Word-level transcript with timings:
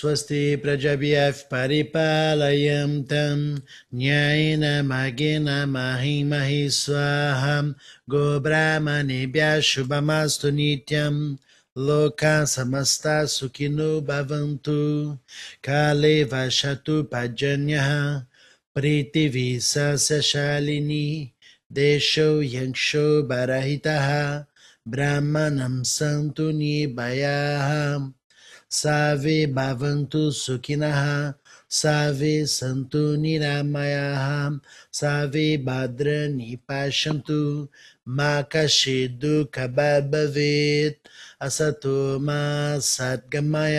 Swasti 0.00 0.56
Prajabhyaf 0.56 1.52
Paripalayam 1.52 3.04
Tam 3.04 3.60
Nyayena 3.92 4.80
Magena 4.80 5.68
Mahimahi 5.68 6.72
Swaham 6.72 7.76
Go 8.08 8.40
Brahmanebhya 8.40 9.60
Shubhamastu 9.60 10.48
Nityam 10.56 11.36
Loka 11.76 12.48
Samasta 12.48 13.28
Sukhino 13.28 14.00
Bhavantu 14.00 15.18
Kale 15.60 16.24
Vashatu 16.24 17.04
Pajanyaha 17.04 18.24
Priti 18.74 19.28
Visasya 19.28 20.24
Shalini 20.24 21.30
Desho 21.70 22.40
Yangsho 22.40 23.28
Barahitaha 23.28 24.46
Brahmanam 24.88 25.84
Santu 25.84 26.56
Nibayaha 26.56 28.14
Save 28.70 29.50
Bhavantu 29.50 30.30
Sukhinaha 30.30 31.34
Save 31.68 32.46
Santu 32.46 33.18
Niramayaha 33.18 34.60
Save 34.92 35.58
Badrani 35.58 36.56
Pashantu 36.68 37.68
Makashidu 38.06 39.50
Kababhavit 39.50 40.96
असतो 41.46 41.96
मा 42.26 42.40
सद्गमय 42.92 43.78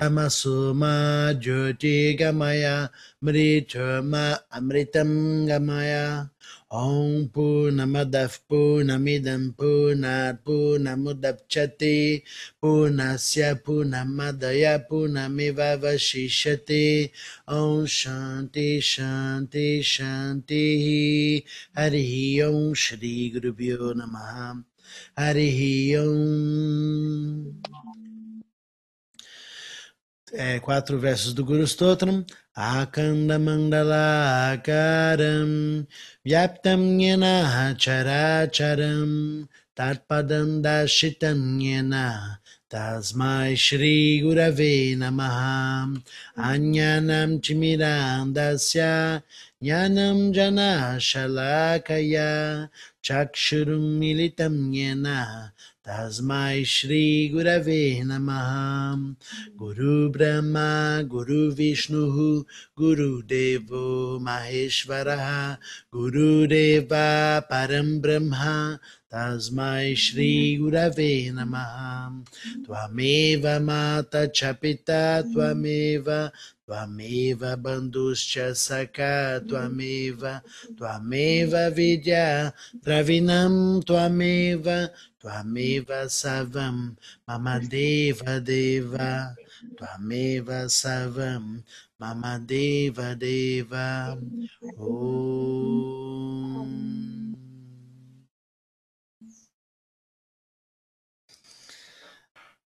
तमसो 0.00 0.56
मा 0.80 0.94
ज्योतिगमय 1.42 2.66
मृचो 3.24 3.90
मा 4.10 4.24
अमृतं 4.58 5.12
गमय 5.48 5.94
ॐ 6.74 7.26
पूर्णमदः 7.34 8.32
पूर्णमिदं 8.50 9.42
पूर्णात् 9.58 10.40
पूर्णमुदप्स्यते 10.46 11.94
पूर्णस्य 12.62 13.52
पूर्णमदय 13.66 14.64
पूर्णमिवशिष्यते 14.90 16.82
ॐ 17.58 17.84
शान्ति 17.98 18.68
शान्ति 18.92 19.68
शान्तिः 19.94 20.86
हरिः 21.80 22.46
ॐ 22.48 22.72
श्रीगुरुभ्यो 22.84 23.92
नमः 24.00 24.32
Om 25.18 27.52
é, 30.32 30.58
quatro 30.60 30.98
versos 30.98 31.32
do 31.32 31.44
Guru 31.44 31.66
Stotram. 31.66 32.24
Akanda 32.54 33.38
Mandala 33.38 34.52
Akaram. 34.52 35.86
Vyaptam 36.26 37.00
Yena 37.00 37.74
Characharam. 37.76 39.48
Tatpadam 39.74 40.60
Dashitam 40.60 41.58
Yena. 41.58 42.38
Tasmai 42.68 43.56
Shri 43.56 44.20
Gurave 44.22 44.96
Namaha. 44.96 46.02
Anyanam 46.36 47.40
Chimirandasya 47.40 49.22
Jnanam 49.62 50.34
Jana 50.34 50.96
Shalakaya 50.98 52.68
चक्षुरुन्मीलितं 53.06 54.54
येन 54.74 55.06
Tasmai 55.86 56.66
Shri 56.66 57.30
Gurave 57.32 58.02
Namaha 58.02 59.14
Guru 59.56 60.10
Brahma 60.10 61.04
Guru 61.08 61.52
Vishnu 61.54 62.44
Guru 62.76 63.22
Devo 63.22 64.18
Maheshwaraha 64.18 65.56
Guru 65.92 66.48
Deva 66.48 67.46
Param 67.48 68.02
Brahma 68.02 68.80
Tasmai 69.12 69.96
Shri 69.96 70.58
Gurave 70.58 71.30
Namaha 71.32 72.20
Tvameva 72.66 73.62
Mata 73.62 74.26
Chapita 74.26 75.22
Tvameva 75.22 76.32
Tvameva 76.68 77.54
Bandhuscha 77.62 78.56
Saka 78.56 79.40
Tvameva 79.46 80.42
Tvameva 80.74 81.72
Vidya 81.72 82.52
Dravinam 82.84 83.84
Tvameva 83.84 84.90
Tvameva 85.26 86.08
Savam 86.08 86.96
Mamadeva 87.26 88.40
Deva 88.40 89.34
Tvameva 89.76 90.68
Savam 90.68 91.64
Mamadeva 91.98 93.16
Deva 93.16 94.16
Om 94.78 95.66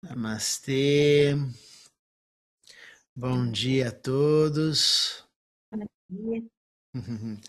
Namastê. 0.01 1.35
Bom 3.13 3.51
dia 3.51 3.89
a 3.89 3.91
todos. 3.91 5.21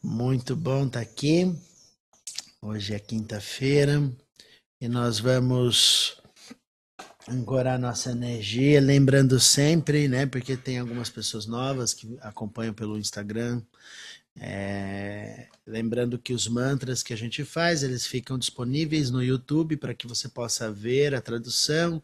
Muito 0.00 0.54
bom 0.54 0.86
estar 0.86 1.00
aqui. 1.00 1.71
Hoje 2.64 2.94
é 2.94 2.98
quinta-feira 3.00 4.00
e 4.80 4.86
nós 4.86 5.18
vamos 5.18 6.16
ancorar 7.28 7.76
nossa 7.76 8.12
energia, 8.12 8.80
lembrando 8.80 9.40
sempre, 9.40 10.06
né, 10.06 10.26
porque 10.26 10.56
tem 10.56 10.78
algumas 10.78 11.10
pessoas 11.10 11.44
novas 11.44 11.92
que 11.92 12.16
acompanham 12.20 12.72
pelo 12.72 12.96
Instagram. 12.96 13.60
É, 14.36 15.48
lembrando 15.66 16.16
que 16.20 16.32
os 16.32 16.46
mantras 16.46 17.02
que 17.02 17.12
a 17.12 17.16
gente 17.16 17.44
faz, 17.44 17.82
eles 17.82 18.06
ficam 18.06 18.38
disponíveis 18.38 19.10
no 19.10 19.24
YouTube 19.24 19.76
para 19.76 19.92
que 19.92 20.06
você 20.06 20.28
possa 20.28 20.70
ver 20.70 21.16
a 21.16 21.20
tradução 21.20 22.00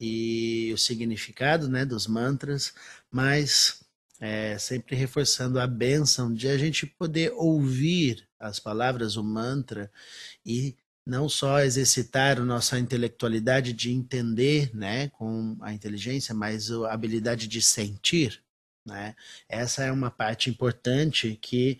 e 0.00 0.70
o 0.72 0.78
significado 0.78 1.68
né, 1.68 1.84
dos 1.84 2.06
mantras, 2.06 2.72
mas 3.10 3.84
é, 4.18 4.56
sempre 4.56 4.96
reforçando 4.96 5.60
a 5.60 5.66
bênção 5.66 6.32
de 6.32 6.48
a 6.48 6.56
gente 6.56 6.86
poder 6.86 7.32
ouvir 7.36 8.29
as 8.40 8.58
palavras, 8.58 9.16
o 9.16 9.22
mantra, 9.22 9.90
e 10.44 10.74
não 11.06 11.28
só 11.28 11.60
exercitar 11.60 12.38
a 12.38 12.44
nossa 12.44 12.78
intelectualidade 12.78 13.72
de 13.72 13.92
entender 13.92 14.74
né, 14.74 15.08
com 15.10 15.56
a 15.60 15.72
inteligência, 15.72 16.34
mas 16.34 16.70
a 16.70 16.92
habilidade 16.92 17.46
de 17.46 17.60
sentir. 17.60 18.42
Né? 18.86 19.14
Essa 19.48 19.84
é 19.84 19.92
uma 19.92 20.10
parte 20.10 20.48
importante 20.48 21.38
que 21.40 21.78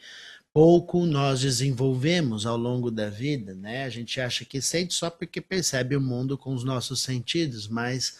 pouco 0.52 1.06
nós 1.06 1.40
desenvolvemos 1.40 2.44
ao 2.44 2.56
longo 2.56 2.90
da 2.90 3.08
vida, 3.08 3.54
né? 3.54 3.84
A 3.84 3.88
gente 3.88 4.20
acha 4.20 4.44
que 4.44 4.60
sente 4.60 4.94
só 4.94 5.08
porque 5.08 5.40
percebe 5.40 5.96
o 5.96 6.00
mundo 6.00 6.36
com 6.36 6.52
os 6.52 6.64
nossos 6.64 7.00
sentidos, 7.02 7.68
mas 7.68 8.18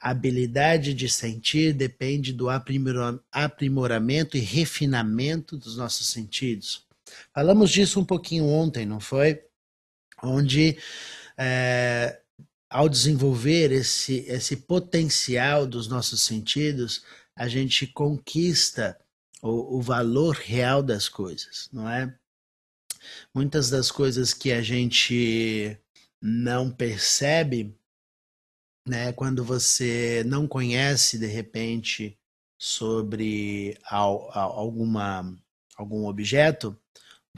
a 0.00 0.10
habilidade 0.10 0.94
de 0.94 1.08
sentir 1.08 1.74
depende 1.74 2.32
do 2.32 2.46
aprimoramento 3.30 4.36
e 4.36 4.40
refinamento 4.40 5.56
dos 5.58 5.76
nossos 5.76 6.06
sentidos. 6.06 6.87
Falamos 7.38 7.70
disso 7.70 8.00
um 8.00 8.04
pouquinho 8.04 8.46
ontem, 8.46 8.84
não 8.84 8.98
foi? 8.98 9.40
Onde 10.20 10.76
é, 11.38 12.20
ao 12.68 12.88
desenvolver 12.88 13.70
esse, 13.70 14.24
esse 14.26 14.56
potencial 14.56 15.64
dos 15.64 15.86
nossos 15.86 16.20
sentidos, 16.20 17.04
a 17.36 17.46
gente 17.46 17.86
conquista 17.86 18.98
o, 19.40 19.76
o 19.78 19.80
valor 19.80 20.34
real 20.34 20.82
das 20.82 21.08
coisas, 21.08 21.68
não 21.72 21.88
é? 21.88 22.12
Muitas 23.32 23.70
das 23.70 23.92
coisas 23.92 24.34
que 24.34 24.50
a 24.50 24.60
gente 24.60 25.78
não 26.20 26.72
percebe, 26.72 27.72
né, 28.84 29.12
quando 29.12 29.44
você 29.44 30.24
não 30.26 30.48
conhece 30.48 31.16
de 31.16 31.26
repente 31.26 32.18
sobre 32.58 33.78
alguma 33.84 35.38
algum 35.76 36.08
objeto, 36.08 36.76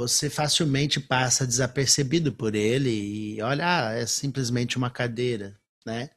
você 0.01 0.31
facilmente 0.31 0.99
passa 0.99 1.47
desapercebido 1.47 2.33
por 2.33 2.55
ele 2.55 2.89
e 2.89 3.43
olha, 3.43 3.65
ah, 3.67 3.93
é 3.93 4.07
simplesmente 4.07 4.79
uma 4.79 4.89
cadeira, 4.89 5.61
né? 5.85 6.09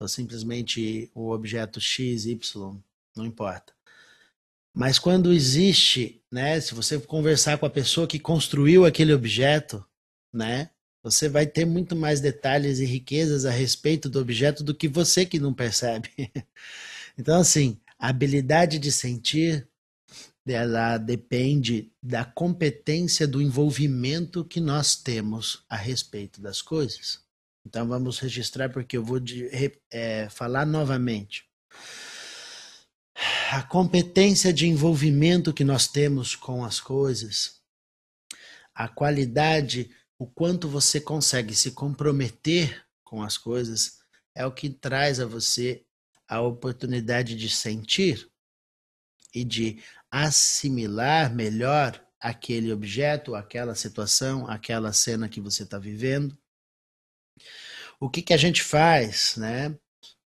Ou 0.00 0.06
simplesmente 0.06 1.10
o 1.12 1.32
objeto 1.32 1.80
X, 1.80 2.26
Y, 2.26 2.80
não 3.16 3.26
importa. 3.26 3.72
Mas 4.72 5.00
quando 5.00 5.32
existe, 5.32 6.22
né, 6.30 6.60
se 6.60 6.72
você 6.76 6.96
conversar 7.00 7.58
com 7.58 7.66
a 7.66 7.70
pessoa 7.70 8.06
que 8.06 8.20
construiu 8.20 8.86
aquele 8.86 9.12
objeto, 9.12 9.84
né, 10.32 10.70
você 11.02 11.28
vai 11.28 11.44
ter 11.44 11.64
muito 11.64 11.96
mais 11.96 12.20
detalhes 12.20 12.78
e 12.78 12.84
riquezas 12.84 13.44
a 13.44 13.50
respeito 13.50 14.08
do 14.08 14.20
objeto 14.20 14.62
do 14.62 14.72
que 14.72 14.86
você 14.86 15.26
que 15.26 15.40
não 15.40 15.52
percebe. 15.52 16.10
então, 17.18 17.40
assim, 17.40 17.80
a 17.98 18.10
habilidade 18.10 18.78
de 18.78 18.92
sentir, 18.92 19.67
ela 20.50 20.98
depende 20.98 21.92
da 22.02 22.24
competência 22.24 23.26
do 23.26 23.40
envolvimento 23.42 24.44
que 24.44 24.60
nós 24.60 24.96
temos 24.96 25.64
a 25.68 25.76
respeito 25.76 26.40
das 26.40 26.62
coisas. 26.62 27.20
Então, 27.66 27.86
vamos 27.86 28.18
registrar 28.18 28.70
porque 28.70 28.96
eu 28.96 29.04
vou 29.04 29.20
de, 29.20 29.48
é, 29.90 30.28
falar 30.30 30.66
novamente 30.66 31.48
a 33.50 33.62
competência 33.62 34.52
de 34.52 34.66
envolvimento 34.66 35.52
que 35.52 35.64
nós 35.64 35.88
temos 35.88 36.36
com 36.36 36.64
as 36.64 36.80
coisas, 36.80 37.60
a 38.74 38.88
qualidade, 38.88 39.90
o 40.18 40.26
quanto 40.26 40.68
você 40.68 41.00
consegue 41.00 41.54
se 41.54 41.72
comprometer 41.72 42.84
com 43.02 43.22
as 43.22 43.36
coisas, 43.36 43.98
é 44.34 44.46
o 44.46 44.52
que 44.52 44.68
traz 44.68 45.18
a 45.18 45.26
você 45.26 45.82
a 46.28 46.40
oportunidade 46.40 47.34
de 47.34 47.48
sentir 47.48 48.28
e 49.34 49.44
de 49.44 49.82
assimilar 50.10 51.34
melhor 51.34 52.02
aquele 52.20 52.72
objeto, 52.72 53.34
aquela 53.34 53.74
situação, 53.74 54.48
aquela 54.48 54.92
cena 54.92 55.28
que 55.28 55.40
você 55.40 55.62
está 55.62 55.78
vivendo. 55.78 56.36
O 58.00 58.08
que, 58.08 58.22
que 58.22 58.32
a 58.32 58.36
gente 58.36 58.62
faz, 58.62 59.34
né? 59.36 59.76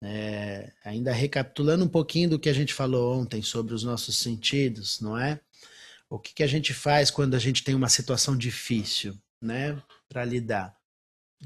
É, 0.01 0.71
ainda 0.85 1.11
recapitulando 1.11 1.83
um 1.83 1.89
pouquinho 1.89 2.29
do 2.29 2.39
que 2.39 2.47
a 2.49 2.53
gente 2.53 2.73
falou 2.73 3.19
ontem 3.19 3.41
sobre 3.41 3.73
os 3.73 3.83
nossos 3.83 4.17
sentidos, 4.17 5.01
não 5.01 5.17
é? 5.17 5.41
O 6.09 6.17
que, 6.17 6.33
que 6.33 6.43
a 6.43 6.47
gente 6.47 6.73
faz 6.73 7.11
quando 7.11 7.35
a 7.35 7.39
gente 7.39 7.63
tem 7.63 7.75
uma 7.75 7.89
situação 7.89 8.37
difícil, 8.37 9.19
né, 9.41 9.81
para 10.07 10.23
lidar? 10.23 10.78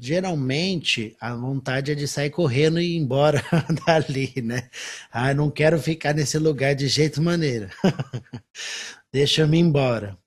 Geralmente 0.00 1.16
a 1.20 1.34
vontade 1.34 1.92
é 1.92 1.94
de 1.94 2.08
sair 2.08 2.30
correndo 2.30 2.80
e 2.80 2.94
ir 2.94 2.96
embora 2.96 3.42
dali, 3.86 4.32
né? 4.42 4.68
Ah, 5.10 5.32
não 5.32 5.50
quero 5.50 5.80
ficar 5.80 6.12
nesse 6.12 6.36
lugar 6.38 6.74
de 6.74 6.88
jeito 6.88 7.22
maneira. 7.22 7.70
Deixa 9.12 9.42
eu 9.42 9.48
me 9.48 9.58
embora. 9.58 10.18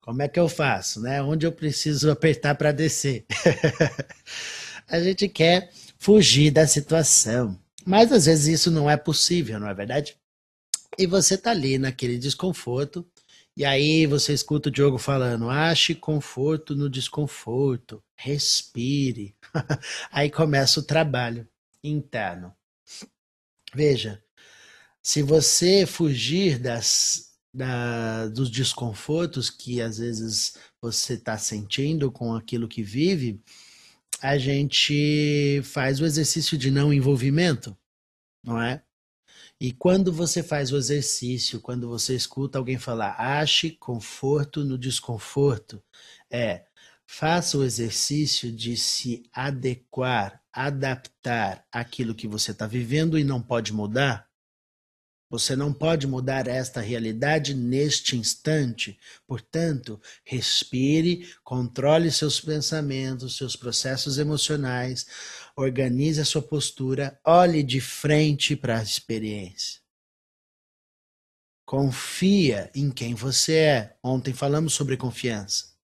Como 0.00 0.22
é 0.22 0.28
que 0.28 0.38
eu 0.38 0.48
faço, 0.48 1.00
né? 1.00 1.22
Onde 1.22 1.46
eu 1.46 1.50
preciso 1.50 2.10
apertar 2.10 2.54
para 2.54 2.70
descer? 2.70 3.24
a 4.86 5.00
gente 5.00 5.28
quer 5.28 5.70
fugir 5.98 6.50
da 6.50 6.66
situação. 6.66 7.58
Mas 7.84 8.12
às 8.12 8.26
vezes 8.26 8.60
isso 8.60 8.70
não 8.70 8.88
é 8.88 8.96
possível, 8.96 9.58
não 9.58 9.68
é 9.68 9.74
verdade? 9.74 10.16
E 10.96 11.06
você 11.06 11.36
tá 11.36 11.50
ali 11.50 11.78
naquele 11.78 12.16
desconforto, 12.18 13.04
e 13.56 13.64
aí 13.64 14.06
você 14.06 14.32
escuta 14.32 14.68
o 14.68 14.72
Diogo 14.72 14.98
falando: 14.98 15.48
ache 15.48 15.94
conforto 15.94 16.74
no 16.74 16.90
desconforto, 16.90 18.02
respire. 18.16 19.36
aí 20.10 20.30
começa 20.30 20.80
o 20.80 20.82
trabalho 20.82 21.46
interno. 21.82 22.52
Veja, 23.72 24.22
se 25.02 25.22
você 25.22 25.86
fugir 25.86 26.58
das, 26.58 27.36
da, 27.52 28.26
dos 28.28 28.50
desconfortos 28.50 29.50
que 29.50 29.80
às 29.80 29.98
vezes 29.98 30.56
você 30.80 31.14
está 31.14 31.38
sentindo 31.38 32.10
com 32.10 32.34
aquilo 32.34 32.68
que 32.68 32.82
vive, 32.82 33.40
a 34.20 34.38
gente 34.38 35.60
faz 35.64 36.00
o 36.00 36.06
exercício 36.06 36.56
de 36.56 36.70
não 36.70 36.92
envolvimento, 36.92 37.76
não 38.42 38.60
é? 38.60 38.82
E 39.60 39.72
quando 39.72 40.12
você 40.12 40.42
faz 40.42 40.72
o 40.72 40.76
exercício, 40.76 41.60
quando 41.60 41.88
você 41.88 42.14
escuta 42.14 42.58
alguém 42.58 42.78
falar, 42.78 43.14
ache 43.18 43.70
conforto 43.70 44.64
no 44.64 44.76
desconforto, 44.76 45.82
é 46.30 46.64
faça 47.06 47.58
o 47.58 47.64
exercício 47.64 48.50
de 48.50 48.76
se 48.76 49.22
adequar, 49.32 50.42
adaptar 50.52 51.64
àquilo 51.70 52.14
que 52.14 52.26
você 52.26 52.50
está 52.50 52.66
vivendo 52.66 53.18
e 53.18 53.24
não 53.24 53.40
pode 53.40 53.72
mudar. 53.72 54.28
Você 55.30 55.56
não 55.56 55.72
pode 55.72 56.06
mudar 56.06 56.46
esta 56.46 56.80
realidade 56.80 57.54
neste 57.54 58.16
instante. 58.16 58.96
Portanto, 59.26 60.00
respire, 60.24 61.28
controle 61.42 62.10
seus 62.12 62.40
pensamentos, 62.40 63.36
seus 63.36 63.56
processos 63.56 64.18
emocionais, 64.18 65.06
organize 65.56 66.20
a 66.20 66.24
sua 66.24 66.42
postura, 66.42 67.18
olhe 67.24 67.62
de 67.62 67.80
frente 67.80 68.56
para 68.56 68.78
a 68.78 68.82
experiência. 68.82 69.80
Confia 71.66 72.70
em 72.74 72.90
quem 72.90 73.14
você 73.14 73.56
é. 73.56 73.96
Ontem 74.02 74.34
falamos 74.34 74.74
sobre 74.74 74.96
confiança. 74.96 75.74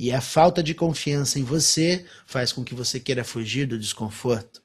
E 0.00 0.12
a 0.12 0.20
falta 0.20 0.62
de 0.62 0.74
confiança 0.74 1.38
em 1.38 1.44
você 1.44 2.06
faz 2.26 2.52
com 2.52 2.64
que 2.64 2.74
você 2.74 3.00
queira 3.00 3.24
fugir 3.24 3.66
do 3.66 3.78
desconforto 3.78 4.62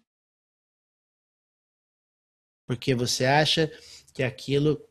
porque 2.66 2.96
você 2.96 3.26
acha 3.26 3.72
que 4.14 4.24
aquilo 4.24 4.82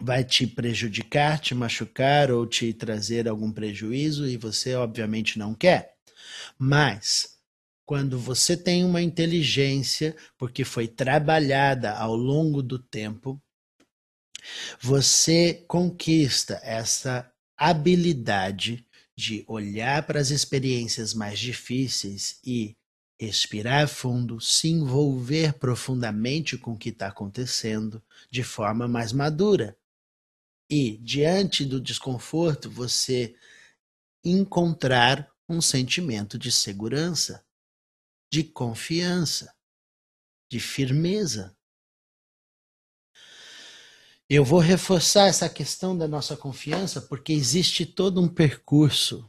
vai 0.00 0.24
te 0.24 0.46
prejudicar, 0.46 1.38
te 1.38 1.54
machucar 1.54 2.30
ou 2.30 2.46
te 2.46 2.72
trazer 2.72 3.28
algum 3.28 3.52
prejuízo 3.52 4.26
e 4.26 4.36
você 4.36 4.74
obviamente 4.74 5.38
não 5.38 5.54
quer. 5.54 5.96
Mas 6.58 7.39
quando 7.90 8.20
você 8.20 8.56
tem 8.56 8.84
uma 8.84 9.02
inteligência, 9.02 10.14
porque 10.38 10.62
foi 10.62 10.86
trabalhada 10.86 11.90
ao 11.90 12.14
longo 12.14 12.62
do 12.62 12.78
tempo, 12.78 13.42
você 14.80 15.64
conquista 15.66 16.60
essa 16.62 17.28
habilidade 17.56 18.86
de 19.18 19.44
olhar 19.48 20.06
para 20.06 20.20
as 20.20 20.30
experiências 20.30 21.12
mais 21.14 21.40
difíceis 21.40 22.38
e 22.46 22.76
respirar 23.20 23.88
fundo, 23.88 24.40
se 24.40 24.68
envolver 24.68 25.54
profundamente 25.54 26.56
com 26.56 26.74
o 26.74 26.78
que 26.78 26.90
está 26.90 27.08
acontecendo 27.08 28.00
de 28.30 28.44
forma 28.44 28.86
mais 28.86 29.12
madura. 29.12 29.76
E, 30.70 30.96
diante 30.98 31.64
do 31.64 31.80
desconforto, 31.80 32.70
você 32.70 33.34
encontrar 34.24 35.28
um 35.48 35.60
sentimento 35.60 36.38
de 36.38 36.52
segurança, 36.52 37.44
de 38.32 38.44
confiança, 38.44 39.54
de 40.50 40.60
firmeza. 40.60 41.56
Eu 44.28 44.44
vou 44.44 44.60
reforçar 44.60 45.26
essa 45.26 45.48
questão 45.48 45.96
da 45.98 46.06
nossa 46.06 46.36
confiança 46.36 47.02
porque 47.02 47.32
existe 47.32 47.84
todo 47.84 48.20
um 48.20 48.28
percurso 48.28 49.28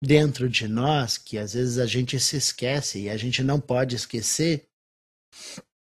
dentro 0.00 0.48
de 0.48 0.68
nós 0.68 1.18
que 1.18 1.36
às 1.36 1.54
vezes 1.54 1.78
a 1.78 1.86
gente 1.86 2.18
se 2.20 2.36
esquece 2.36 3.02
e 3.02 3.10
a 3.10 3.16
gente 3.16 3.42
não 3.42 3.60
pode 3.60 3.96
esquecer, 3.96 4.68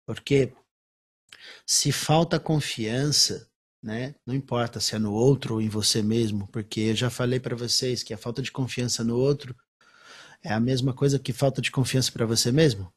porque 0.07 0.55
se 1.67 1.93
falta 1.93 2.41
confiança, 2.41 3.51
né? 3.83 4.15
Não 4.27 4.35
importa 4.35 4.81
se 4.81 4.95
é 4.95 4.99
no 4.99 5.13
outro 5.13 5.55
ou 5.55 5.61
em 5.61 5.69
você 5.69 6.03
mesmo, 6.03 6.49
porque 6.49 6.81
eu 6.81 6.97
já 6.97 7.11
falei 7.11 7.39
para 7.39 7.55
vocês 7.55 8.03
que 8.03 8.15
a 8.15 8.19
falta 8.19 8.41
de 8.41 8.51
confiança 8.51 9.05
no 9.05 9.19
outro 9.19 9.55
é 10.45 10.53
a 10.53 10.61
mesma 10.61 10.93
coisa 10.93 11.19
que 11.19 11.33
falta 11.33 11.63
de 11.63 11.71
confiança 11.71 12.13
para 12.13 12.27
você 12.27 12.53
mesmo. 12.53 12.93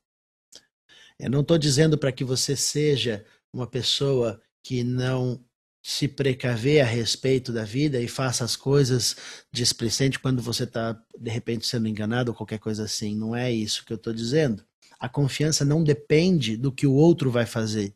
Eu 1.18 1.31
não 1.31 1.42
estou 1.42 1.57
dizendo 1.57 1.98
para 1.98 2.12
que 2.12 2.24
você 2.24 2.56
seja 2.56 3.26
uma 3.52 3.66
pessoa 3.66 4.40
que 4.62 4.83
não 4.83 5.44
se 5.81 6.07
precaver 6.07 6.81
a 6.81 6.86
respeito 6.86 7.54
da 7.54 7.64
vida 7.64 8.02
e 8.02 8.07
faça 8.10 8.44
as 8.44 8.57
coisas 8.57 9.16
displicente 9.52 10.19
quando 10.19 10.42
você 10.42 10.66
está, 10.66 11.02
de 11.18 11.31
repente, 11.31 11.66
sendo 11.66 11.88
enganado 11.88 12.31
ou 12.31 12.36
qualquer 12.36 12.60
coisa 12.60 12.83
assim. 12.83 13.16
Não 13.16 13.33
é 13.33 13.50
isso 13.50 13.86
que 13.86 13.94
eu 13.94 13.98
estou 13.98 14.14
dizendo. 14.14 14.66
A 15.00 15.07
confiança 15.07 15.64
não 15.64 15.81
depende 15.81 16.57
do 16.57 16.74
que 16.74 16.86
o 16.86 16.94
outro 16.94 17.31
vai 17.31 17.45
fazer. 17.45 17.95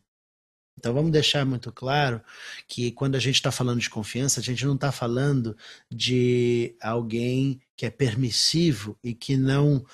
Então 0.78 0.94
vamos 0.94 1.12
deixar 1.12 1.44
muito 1.44 1.70
claro 1.70 2.20
que 2.66 2.90
quando 2.92 3.14
a 3.14 3.18
gente 3.18 3.36
está 3.36 3.52
falando 3.52 3.80
de 3.80 3.90
confiança, 3.90 4.40
a 4.40 4.42
gente 4.42 4.64
não 4.64 4.74
está 4.74 4.90
falando 4.90 5.56
de 5.90 6.74
alguém 6.80 7.60
que 7.76 7.86
é 7.86 7.90
permissivo 7.90 8.98
e 9.02 9.14
que 9.14 9.36
não, 9.36 9.84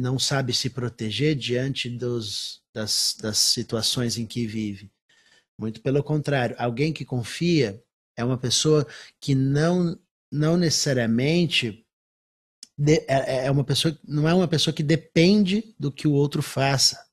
não 0.00 0.18
sabe 0.18 0.52
se 0.52 0.70
proteger 0.70 1.34
diante 1.34 1.88
dos, 1.88 2.62
das, 2.74 3.16
das 3.20 3.38
situações 3.38 4.18
em 4.18 4.26
que 4.26 4.46
vive. 4.46 4.90
Muito 5.58 5.80
pelo 5.80 6.02
contrário, 6.02 6.56
alguém 6.58 6.92
que 6.92 7.04
confia 7.04 7.82
é 8.16 8.24
uma 8.24 8.38
pessoa 8.38 8.86
que 9.20 9.34
não, 9.34 9.98
não 10.30 10.56
necessariamente 10.56 11.84
de, 12.76 12.98
é, 13.06 13.06
é, 13.08 13.46
é 13.46 13.50
uma 13.50 13.64
pessoa, 13.64 13.96
não 14.04 14.28
é 14.28 14.34
uma 14.34 14.48
pessoa 14.48 14.74
que 14.74 14.82
depende 14.82 15.74
do 15.78 15.92
que 15.92 16.08
o 16.08 16.12
outro 16.12 16.42
faça. 16.42 17.06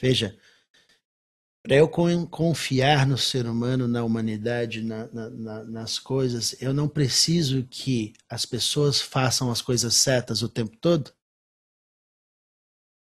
Veja, 0.00 0.36
para 1.66 1.74
eu 1.74 1.88
confiar 1.88 3.04
no 3.08 3.18
ser 3.18 3.44
humano, 3.44 3.88
na 3.88 4.04
humanidade, 4.04 4.84
na, 4.84 5.08
na, 5.08 5.64
nas 5.64 5.98
coisas, 5.98 6.54
eu 6.62 6.72
não 6.72 6.88
preciso 6.88 7.66
que 7.68 8.12
as 8.30 8.46
pessoas 8.46 9.00
façam 9.00 9.50
as 9.50 9.60
coisas 9.60 9.96
certas 9.96 10.42
o 10.42 10.48
tempo 10.48 10.76
todo. 10.76 11.12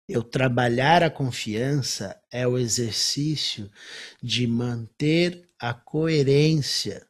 Eu 0.06 0.22
trabalhar 0.22 1.02
a 1.02 1.08
confiança 1.08 2.20
é 2.30 2.46
o 2.46 2.58
exercício 2.58 3.70
de 4.22 4.46
manter 4.46 5.48
a 5.58 5.72
coerência 5.72 7.08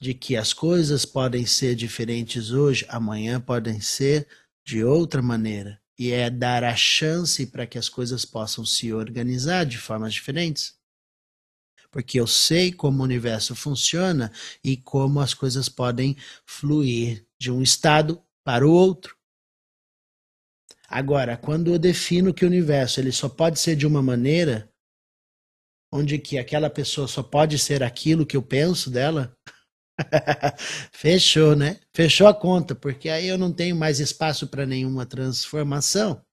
de 0.00 0.14
que 0.14 0.36
as 0.36 0.52
coisas 0.52 1.04
podem 1.04 1.44
ser 1.44 1.74
diferentes 1.74 2.52
hoje, 2.52 2.86
amanhã 2.88 3.40
podem 3.40 3.80
ser 3.80 4.28
de 4.64 4.84
outra 4.84 5.20
maneira. 5.20 5.80
E 5.98 6.12
é 6.12 6.30
dar 6.30 6.62
a 6.62 6.76
chance 6.76 7.44
para 7.48 7.66
que 7.66 7.76
as 7.76 7.88
coisas 7.88 8.24
possam 8.24 8.64
se 8.64 8.92
organizar 8.92 9.66
de 9.66 9.78
formas 9.78 10.14
diferentes. 10.14 10.80
Porque 11.92 12.18
eu 12.18 12.26
sei 12.26 12.72
como 12.72 13.00
o 13.00 13.04
universo 13.04 13.54
funciona 13.54 14.32
e 14.64 14.76
como 14.76 15.20
as 15.20 15.34
coisas 15.34 15.68
podem 15.68 16.16
fluir 16.46 17.26
de 17.38 17.52
um 17.52 17.62
estado 17.62 18.20
para 18.42 18.66
o 18.66 18.72
outro. 18.72 19.16
Agora, 20.88 21.36
quando 21.36 21.72
eu 21.72 21.78
defino 21.78 22.34
que 22.34 22.44
o 22.44 22.48
universo 22.48 22.98
ele 22.98 23.12
só 23.12 23.28
pode 23.28 23.60
ser 23.60 23.76
de 23.76 23.86
uma 23.86 24.02
maneira, 24.02 24.72
onde 25.92 26.18
que 26.18 26.38
aquela 26.38 26.70
pessoa 26.70 27.06
só 27.06 27.22
pode 27.22 27.58
ser 27.58 27.82
aquilo 27.82 28.26
que 28.26 28.36
eu 28.36 28.42
penso 28.42 28.90
dela, 28.90 29.36
fechou, 30.92 31.54
né? 31.54 31.78
Fechou 31.94 32.26
a 32.26 32.34
conta, 32.34 32.74
porque 32.74 33.08
aí 33.10 33.26
eu 33.26 33.36
não 33.36 33.52
tenho 33.52 33.76
mais 33.76 34.00
espaço 34.00 34.48
para 34.48 34.64
nenhuma 34.66 35.04
transformação. 35.04 36.24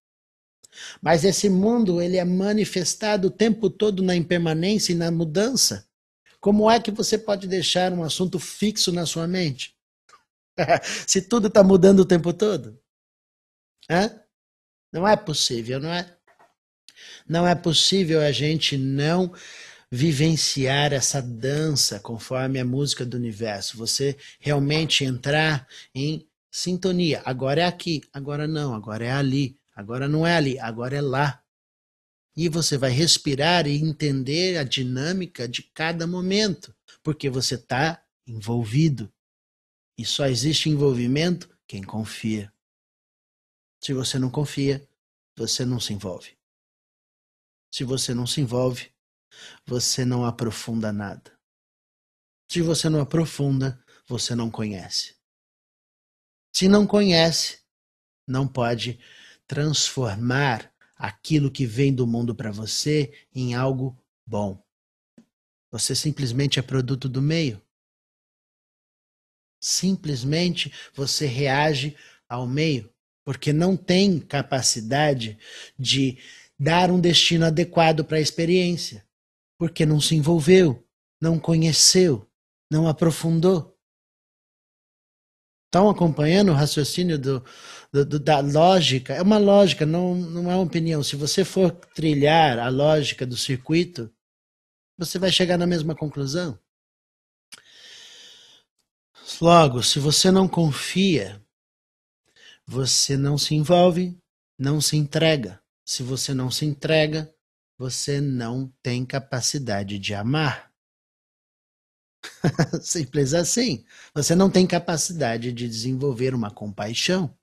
Mas 1.01 1.23
esse 1.23 1.49
mundo, 1.49 2.01
ele 2.01 2.17
é 2.17 2.25
manifestado 2.25 3.27
o 3.27 3.31
tempo 3.31 3.69
todo 3.69 4.03
na 4.03 4.15
impermanência 4.15 4.91
e 4.91 4.95
na 4.95 5.11
mudança. 5.11 5.87
Como 6.39 6.69
é 6.69 6.79
que 6.79 6.91
você 6.91 7.17
pode 7.17 7.47
deixar 7.47 7.91
um 7.91 8.03
assunto 8.03 8.39
fixo 8.39 8.91
na 8.91 9.05
sua 9.05 9.27
mente? 9.27 9.75
Se 11.07 11.21
tudo 11.21 11.47
está 11.47 11.63
mudando 11.63 11.99
o 11.99 12.05
tempo 12.05 12.33
todo? 12.33 12.79
Hã? 13.89 14.21
Não 14.91 15.07
é 15.07 15.15
possível, 15.15 15.79
não 15.79 15.91
é? 15.91 16.15
Não 17.27 17.47
é 17.47 17.55
possível 17.55 18.21
a 18.21 18.31
gente 18.31 18.77
não 18.77 19.33
vivenciar 19.91 20.93
essa 20.93 21.21
dança 21.21 21.99
conforme 21.99 22.59
a 22.59 22.65
música 22.65 23.05
do 23.05 23.17
universo. 23.17 23.77
Você 23.77 24.17
realmente 24.39 25.03
entrar 25.03 25.67
em 25.93 26.27
sintonia. 26.51 27.21
Agora 27.25 27.61
é 27.61 27.65
aqui, 27.65 28.01
agora 28.13 28.47
não, 28.47 28.73
agora 28.73 29.05
é 29.05 29.11
ali, 29.11 29.58
agora 29.79 30.09
não 30.09 30.27
é 30.27 30.35
ali, 30.35 30.59
agora 30.59 30.97
é 30.97 31.01
lá. 31.01 31.41
E 32.35 32.49
você 32.49 32.77
vai 32.77 32.91
respirar 32.91 33.65
e 33.65 33.77
entender 33.77 34.57
a 34.57 34.63
dinâmica 34.63 35.47
de 35.47 35.63
cada 35.63 36.05
momento, 36.05 36.75
porque 37.01 37.29
você 37.29 37.55
está 37.55 38.05
envolvido. 38.27 39.11
E 39.97 40.05
só 40.05 40.27
existe 40.27 40.69
envolvimento 40.69 41.49
quem 41.65 41.81
confia. 41.81 42.53
Se 43.81 43.93
você 43.93 44.19
não 44.19 44.29
confia, 44.29 44.85
você 45.37 45.63
não 45.63 45.79
se 45.79 45.93
envolve. 45.93 46.37
Se 47.73 47.85
você 47.85 48.13
não 48.13 48.27
se 48.27 48.41
envolve, 48.41 48.91
você 49.65 50.03
não 50.03 50.25
aprofunda 50.25 50.91
nada. 50.91 51.39
Se 52.51 52.61
você 52.61 52.89
não 52.89 52.99
aprofunda, 52.99 53.81
você 54.05 54.35
não 54.35 54.51
conhece. 54.51 55.15
Se 56.53 56.67
não 56.67 56.85
conhece, 56.85 57.61
não 58.27 58.45
pode 58.45 58.99
transformar 59.49 60.71
aquilo 60.95 61.49
que 61.49 61.65
vem 61.65 61.91
do 61.91 62.05
mundo 62.05 62.35
para 62.35 62.51
você 62.51 63.11
em 63.33 63.55
algo 63.55 63.97
bom. 64.23 64.63
Você 65.71 65.95
simplesmente 65.95 66.59
é 66.59 66.61
produto 66.61 67.09
do 67.09 67.19
meio. 67.19 67.59
Simplesmente 69.59 70.71
você 70.93 71.25
reage 71.25 71.97
ao 72.27 72.45
meio, 72.45 72.93
porque 73.25 73.51
não 73.51 73.75
tem 73.75 74.19
capacidade 74.19 75.39
de 75.77 76.19
dar 76.57 76.91
um 76.91 77.01
destino 77.01 77.45
adequado 77.45 78.05
para 78.05 78.17
a 78.17 78.21
experiência, 78.21 79.03
porque 79.57 79.83
não 79.83 79.99
se 79.99 80.13
envolveu, 80.15 80.87
não 81.19 81.39
conheceu, 81.39 82.29
não 82.69 82.87
aprofundou. 82.87 83.78
Estão 85.69 85.87
acompanhando 85.87 86.49
o 86.49 86.55
raciocínio 86.55 87.19
do, 87.19 87.45
do, 87.93 88.03
do, 88.03 88.19
da 88.19 88.39
lógica? 88.39 89.13
É 89.13 89.21
uma 89.21 89.37
lógica, 89.37 89.85
não, 89.85 90.15
não 90.15 90.51
é 90.51 90.55
uma 90.55 90.63
opinião. 90.63 91.03
Se 91.03 91.15
você 91.15 91.45
for 91.45 91.69
trilhar 91.93 92.57
a 92.57 92.69
lógica 92.69 93.23
do 93.23 93.37
circuito, 93.37 94.11
você 94.97 95.19
vai 95.19 95.31
chegar 95.31 95.59
na 95.59 95.67
mesma 95.67 95.95
conclusão. 95.95 96.57
Logo, 99.39 99.83
se 99.83 99.99
você 99.99 100.31
não 100.31 100.47
confia, 100.47 101.39
você 102.65 103.15
não 103.15 103.37
se 103.37 103.53
envolve, 103.53 104.17
não 104.57 104.81
se 104.81 104.97
entrega. 104.97 105.61
Se 105.85 106.01
você 106.01 106.33
não 106.33 106.49
se 106.49 106.65
entrega, 106.65 107.31
você 107.77 108.19
não 108.19 108.73
tem 108.81 109.05
capacidade 109.05 109.99
de 109.99 110.15
amar. 110.15 110.68
Simples 112.81 113.33
assim. 113.33 113.85
Você 114.13 114.35
não 114.35 114.49
tem 114.49 114.67
capacidade 114.67 115.51
de 115.51 115.67
desenvolver 115.67 116.33
uma 116.33 116.51
compaixão. 116.51 117.35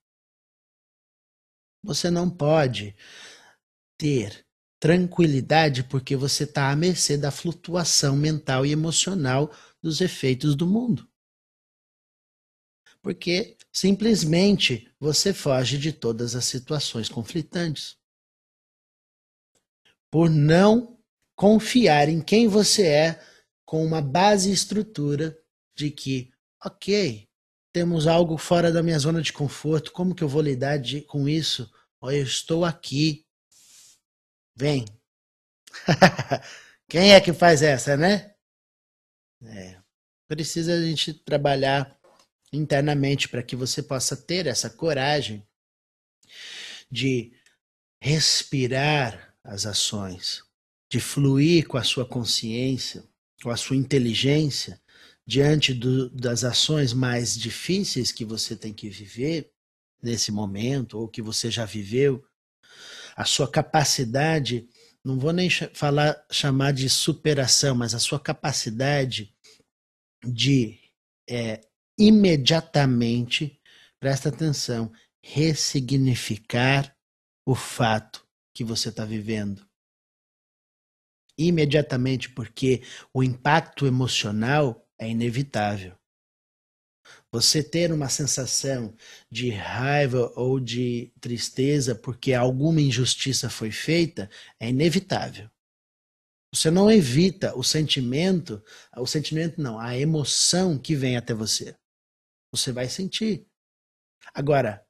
Você 1.83 2.11
não 2.11 2.29
pode 2.29 2.97
ter 3.99 4.45
tranquilidade 4.79 5.85
porque 5.85 6.17
você 6.17 6.45
está 6.45 6.71
à 6.71 6.77
mercê 6.77 7.17
da 7.17 7.31
flutuação 7.31 8.17
mental 8.17 8.67
e 8.67 8.73
emocional 8.73 9.51
dos 9.83 10.01
efeitos 10.01 10.55
do 10.55 10.67
mundo. 10.67 11.09
Porque 13.01 13.57
simplesmente 13.73 14.93
você 14.99 15.33
foge 15.33 15.79
de 15.79 15.93
todas 15.93 16.35
as 16.35 16.45
situações 16.45 17.09
conflitantes 17.09 17.97
por 20.11 20.29
não 20.29 20.99
confiar 21.35 22.09
em 22.09 22.21
quem 22.21 22.49
você 22.49 22.87
é 22.87 23.36
com 23.67 23.85
uma 23.85 24.01
base 24.01 24.49
e 24.49 24.53
estrutura 24.55 25.37
de 25.77 25.91
que, 25.91 26.33
ok, 26.65 27.29
temos 27.73 28.07
algo 28.07 28.39
fora 28.39 28.73
da 28.73 28.83
minha 28.83 28.99
zona 28.99 29.21
de 29.21 29.33
conforto, 29.33 29.93
como 29.93 30.15
que 30.15 30.25
eu 30.25 30.29
vou 30.29 30.41
lidar 30.41 30.79
de, 30.79 31.03
com 31.03 31.29
isso? 31.29 31.71
Oh, 32.01 32.11
eu 32.11 32.23
estou 32.23 32.65
aqui. 32.65 33.27
Vem. 34.55 34.87
Quem 36.89 37.13
é 37.13 37.21
que 37.21 37.33
faz 37.33 37.61
essa, 37.63 37.97
né? 37.97 38.35
É. 39.43 39.79
Precisa 40.29 40.73
a 40.73 40.81
gente 40.81 41.13
trabalhar 41.13 41.99
internamente 42.53 43.29
para 43.29 43.43
que 43.43 43.57
você 43.57 43.83
possa 43.83 44.17
ter 44.17 44.47
essa 44.47 44.71
coragem 44.71 45.47
de 46.91 47.33
respirar 48.01 49.37
as 49.43 49.67
ações, 49.67 50.45
de 50.91 51.01
fluir 51.01 51.67
com 51.67 51.77
a 51.77 51.85
sua 51.85 52.07
consciência, 52.07 53.05
com 53.43 53.51
a 53.51 53.57
sua 53.57 53.77
inteligência 53.77 54.81
diante 55.27 55.75
do, 55.75 56.09
das 56.11 56.45
ações 56.45 56.93
mais 56.93 57.37
difíceis 57.37 58.13
que 58.13 58.25
você 58.25 58.55
tem 58.57 58.73
que 58.73 58.89
viver 58.89 59.51
nesse 60.03 60.31
momento 60.31 60.99
ou 60.99 61.09
que 61.09 61.21
você 61.21 61.51
já 61.51 61.65
viveu, 61.65 62.25
a 63.17 63.25
sua 63.25 63.51
capacidade, 63.51 64.69
não 65.03 65.19
vou 65.19 65.33
nem 65.33 65.49
falar 65.51 66.17
chamar 66.31 66.73
de 66.73 66.89
superação, 66.89 67.75
mas 67.75 67.95
a 67.95 67.99
sua 67.99 68.21
capacidade 68.21 69.35
de 70.25 70.79
é, 71.29 71.61
imediatamente, 71.99 73.61
presta 73.99 74.29
atenção, 74.29 74.93
ressignificar 75.23 76.95
o 77.45 77.55
fato 77.55 78.25
que 78.55 78.63
você 78.63 78.91
está 78.91 79.05
vivendo. 79.05 79.66
Imediatamente, 81.39 82.31
porque 82.31 82.83
o 83.13 83.23
impacto 83.23 83.87
emocional 83.87 84.89
é 84.99 85.09
inevitável. 85.09 85.95
Você 87.31 87.63
ter 87.63 87.93
uma 87.93 88.09
sensação 88.09 88.95
de 89.31 89.51
raiva 89.51 90.33
ou 90.37 90.59
de 90.59 91.13
tristeza 91.21 91.95
porque 91.95 92.33
alguma 92.33 92.81
injustiça 92.81 93.51
foi 93.51 93.71
feita 93.71 94.31
é 94.59 94.71
inevitável. 94.71 95.51
Você 96.55 96.71
não 96.71 96.91
evita 96.91 97.55
o 97.57 97.63
sentimento, 97.63 98.63
o 98.97 99.07
sentimento 99.07 99.61
não, 99.61 99.79
a 99.79 99.97
emoção 99.99 100.79
que 100.79 100.95
vem 100.95 101.17
até 101.17 101.35
você. 101.35 101.77
Você 102.53 102.73
vai 102.73 102.89
sentir. 102.89 103.47
Agora, 104.33 104.86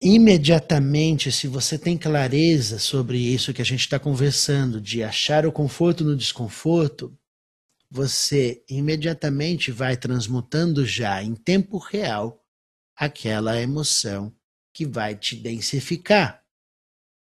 imediatamente, 0.00 1.30
se 1.30 1.46
você 1.46 1.78
tem 1.78 1.98
clareza 1.98 2.78
sobre 2.78 3.18
isso 3.18 3.52
que 3.52 3.60
a 3.60 3.64
gente 3.64 3.80
está 3.80 3.98
conversando, 3.98 4.80
de 4.80 5.02
achar 5.02 5.46
o 5.46 5.52
conforto 5.52 6.04
no 6.04 6.16
desconforto, 6.16 7.16
você 7.90 8.64
imediatamente 8.68 9.70
vai 9.72 9.96
transmutando 9.96 10.86
já 10.86 11.22
em 11.22 11.34
tempo 11.34 11.76
real 11.78 12.42
aquela 12.96 13.60
emoção 13.60 14.34
que 14.72 14.86
vai 14.86 15.16
te 15.16 15.36
densificar. 15.36 16.44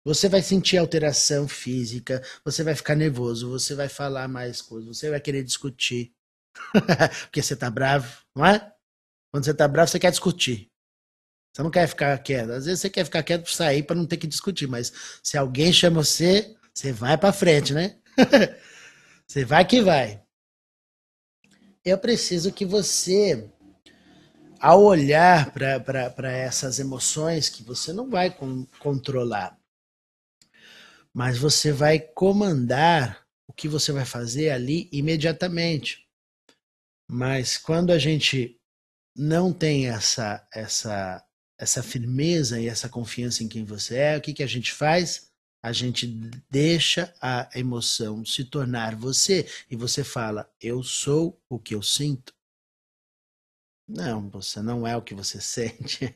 Você 0.06 0.28
vai 0.28 0.42
sentir 0.42 0.78
alteração 0.78 1.48
física, 1.48 2.24
você 2.44 2.64
vai 2.64 2.76
ficar 2.76 2.96
nervoso, 2.96 3.50
você 3.50 3.76
vai 3.76 3.90
falar 3.90 4.28
mais 4.28 4.62
coisas, 4.62 4.98
você 4.98 5.10
vai 5.10 5.20
querer 5.20 5.44
discutir. 5.44 6.14
Porque 7.24 7.42
você 7.42 7.54
está 7.54 7.70
bravo, 7.70 8.24
não 8.36 8.46
é? 8.46 8.74
Quando 9.32 9.46
você 9.46 9.52
está 9.52 9.68
bravo, 9.68 9.90
você 9.90 10.00
quer 10.00 10.12
discutir. 10.12 10.69
Você 11.54 11.64
não 11.64 11.72
quer 11.72 11.88
ficar 11.88 12.18
quieto. 12.20 12.52
Às 12.52 12.66
vezes 12.66 12.82
você 12.82 12.90
quer 12.90 13.04
ficar 13.04 13.24
quieto 13.24 13.44
para 13.44 13.52
sair 13.52 13.84
para 13.84 13.96
não 13.96 14.06
ter 14.06 14.18
que 14.18 14.28
discutir, 14.28 14.68
mas 14.68 14.92
se 15.24 15.38
alguém 15.38 15.74
chama 15.74 16.04
você, 16.04 16.56
você 16.74 16.92
vai 16.92 17.18
para 17.18 17.34
frente, 17.34 17.74
né? 17.74 17.98
você 19.28 19.44
vai 19.44 19.66
que 19.66 19.82
vai. 19.82 20.22
Eu 21.84 21.98
preciso 21.98 22.52
que 22.52 22.66
você, 22.66 23.50
ao 24.60 24.84
olhar 24.84 25.52
para 25.52 26.32
essas 26.32 26.80
emoções 26.80 27.50
que 27.50 27.64
você 27.64 27.92
não 27.92 28.10
vai 28.10 28.30
com, 28.30 28.66
controlar, 28.80 29.58
mas 31.14 31.38
você 31.38 31.72
vai 31.72 32.00
comandar 32.00 33.26
o 33.48 33.54
que 33.54 33.68
você 33.68 33.92
vai 33.92 34.06
fazer 34.06 34.52
ali 34.52 34.88
imediatamente. 34.92 36.08
Mas 37.10 37.58
quando 37.58 37.92
a 37.92 37.98
gente 37.98 38.58
não 39.18 39.52
tem 39.52 39.90
essa 39.90 40.48
essa 40.54 41.26
essa 41.60 41.84
firmeza 41.84 42.60
e 42.60 42.68
essa 42.68 42.88
confiança 42.88 43.44
em 43.44 43.48
quem 43.50 43.66
você 43.66 43.98
é, 43.98 44.18
o 44.18 44.22
que, 44.22 44.34
que 44.34 44.44
a 44.44 44.48
gente 44.48 44.74
faz? 44.74 45.30
A 45.62 45.74
gente 45.74 46.08
deixa 46.50 47.14
a 47.22 47.50
emoção 47.54 48.24
se 48.26 48.46
tornar 48.46 48.96
você 48.96 49.46
e 49.70 49.76
você 49.76 50.06
fala: 50.06 50.50
Eu 50.62 50.82
sou 50.82 51.38
o 51.50 51.60
que 51.60 51.76
eu 51.76 51.84
sinto. 51.84 52.34
Não, 53.86 54.30
você 54.30 54.62
não 54.62 54.88
é 54.88 54.96
o 54.96 55.02
que 55.02 55.14
você 55.14 55.40
sente. 55.42 56.14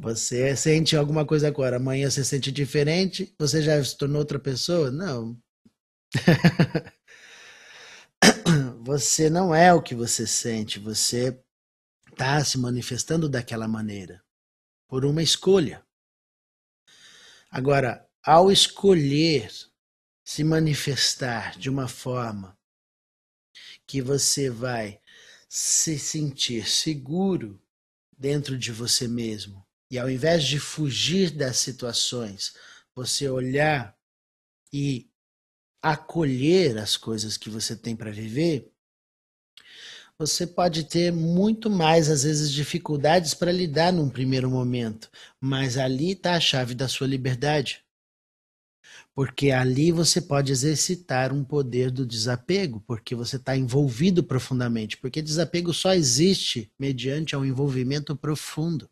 Você 0.00 0.56
sente 0.56 0.96
alguma 0.96 1.26
coisa 1.26 1.48
agora, 1.48 1.76
amanhã 1.76 2.08
você 2.08 2.24
sente 2.24 2.52
diferente, 2.52 3.34
você 3.36 3.60
já 3.60 3.82
se 3.82 3.96
tornou 3.98 4.20
outra 4.20 4.38
pessoa? 4.38 4.92
Não. 4.92 5.36
você 8.84 9.28
não 9.28 9.54
é 9.54 9.74
o 9.74 9.82
que 9.82 9.94
você 9.94 10.26
sente, 10.26 10.78
você 10.78 11.36
está 12.18 12.44
se 12.44 12.58
manifestando 12.58 13.28
daquela 13.28 13.68
maneira, 13.68 14.20
por 14.88 15.04
uma 15.04 15.22
escolha. 15.22 15.86
Agora, 17.48 18.04
ao 18.24 18.50
escolher 18.50 19.52
se 20.24 20.42
manifestar 20.42 21.56
de 21.56 21.70
uma 21.70 21.86
forma 21.86 22.58
que 23.86 24.02
você 24.02 24.50
vai 24.50 25.00
se 25.48 25.96
sentir 25.96 26.68
seguro 26.68 27.62
dentro 28.18 28.58
de 28.58 28.72
você 28.72 29.06
mesmo, 29.06 29.64
e 29.88 29.96
ao 29.96 30.10
invés 30.10 30.42
de 30.42 30.58
fugir 30.58 31.30
das 31.30 31.58
situações, 31.58 32.52
você 32.96 33.28
olhar 33.28 33.96
e 34.72 35.08
acolher 35.80 36.78
as 36.78 36.96
coisas 36.96 37.36
que 37.36 37.48
você 37.48 37.76
tem 37.76 37.94
para 37.94 38.10
viver, 38.10 38.72
você 40.18 40.44
pode 40.44 40.84
ter 40.84 41.12
muito 41.12 41.70
mais, 41.70 42.10
às 42.10 42.24
vezes, 42.24 42.50
dificuldades 42.50 43.34
para 43.34 43.52
lidar 43.52 43.92
num 43.92 44.10
primeiro 44.10 44.50
momento, 44.50 45.08
mas 45.40 45.78
ali 45.78 46.10
está 46.12 46.34
a 46.34 46.40
chave 46.40 46.74
da 46.74 46.88
sua 46.88 47.06
liberdade. 47.06 47.84
Porque 49.14 49.52
ali 49.52 49.92
você 49.92 50.20
pode 50.20 50.50
exercitar 50.50 51.32
um 51.32 51.44
poder 51.44 51.90
do 51.90 52.04
desapego, 52.04 52.80
porque 52.80 53.14
você 53.14 53.36
está 53.36 53.56
envolvido 53.56 54.22
profundamente. 54.24 54.96
Porque 54.96 55.22
desapego 55.22 55.72
só 55.72 55.94
existe 55.94 56.72
mediante 56.78 57.36
um 57.36 57.44
envolvimento 57.44 58.16
profundo. 58.16 58.90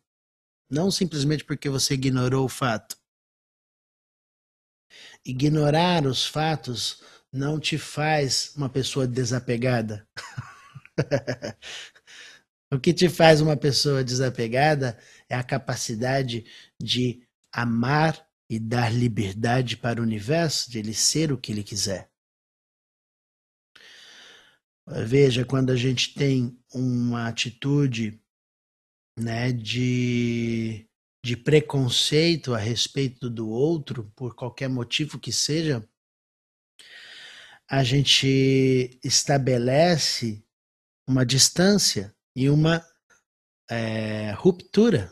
Não 0.69 0.89
simplesmente 0.91 1.43
porque 1.43 1.69
você 1.69 1.93
ignorou 1.93 2.45
o 2.45 2.49
fato. 2.49 2.97
Ignorar 5.25 6.05
os 6.05 6.25
fatos 6.25 7.01
não 7.31 7.59
te 7.59 7.77
faz 7.77 8.53
uma 8.55 8.69
pessoa 8.69 9.05
desapegada. 9.05 10.07
o 12.71 12.79
que 12.79 12.93
te 12.93 13.09
faz 13.09 13.41
uma 13.41 13.57
pessoa 13.57 14.03
desapegada 14.03 14.97
é 15.29 15.35
a 15.35 15.43
capacidade 15.43 16.45
de 16.81 17.21
amar 17.51 18.27
e 18.49 18.59
dar 18.59 18.93
liberdade 18.93 19.75
para 19.77 19.99
o 19.99 20.03
universo, 20.03 20.71
de 20.71 20.79
ele 20.79 20.93
ser 20.93 21.31
o 21.31 21.37
que 21.37 21.51
ele 21.51 21.63
quiser. 21.63 22.09
Veja, 25.05 25.43
quando 25.45 25.71
a 25.71 25.75
gente 25.75 26.13
tem 26.13 26.57
uma 26.73 27.27
atitude 27.27 28.21
né, 29.19 29.51
de, 29.51 30.87
de 31.25 31.35
preconceito 31.35 32.53
a 32.53 32.57
respeito 32.57 33.29
do 33.29 33.49
outro, 33.49 34.09
por 34.15 34.33
qualquer 34.33 34.69
motivo 34.69 35.19
que 35.19 35.33
seja, 35.33 35.85
a 37.69 37.83
gente 37.83 38.97
estabelece 39.03 40.41
uma 41.07 41.25
distância 41.25 42.13
e 42.35 42.49
uma 42.49 42.85
é, 43.69 44.31
ruptura. 44.31 45.11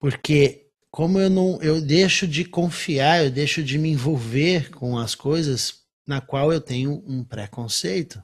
Porque 0.00 0.70
como 0.90 1.18
eu 1.18 1.30
não 1.30 1.62
eu 1.62 1.80
deixo 1.80 2.26
de 2.26 2.44
confiar, 2.44 3.24
eu 3.24 3.30
deixo 3.30 3.62
de 3.62 3.78
me 3.78 3.88
envolver 3.88 4.70
com 4.70 4.98
as 4.98 5.14
coisas 5.14 5.82
na 6.06 6.20
qual 6.20 6.52
eu 6.52 6.60
tenho 6.60 7.02
um 7.06 7.24
preconceito. 7.24 8.22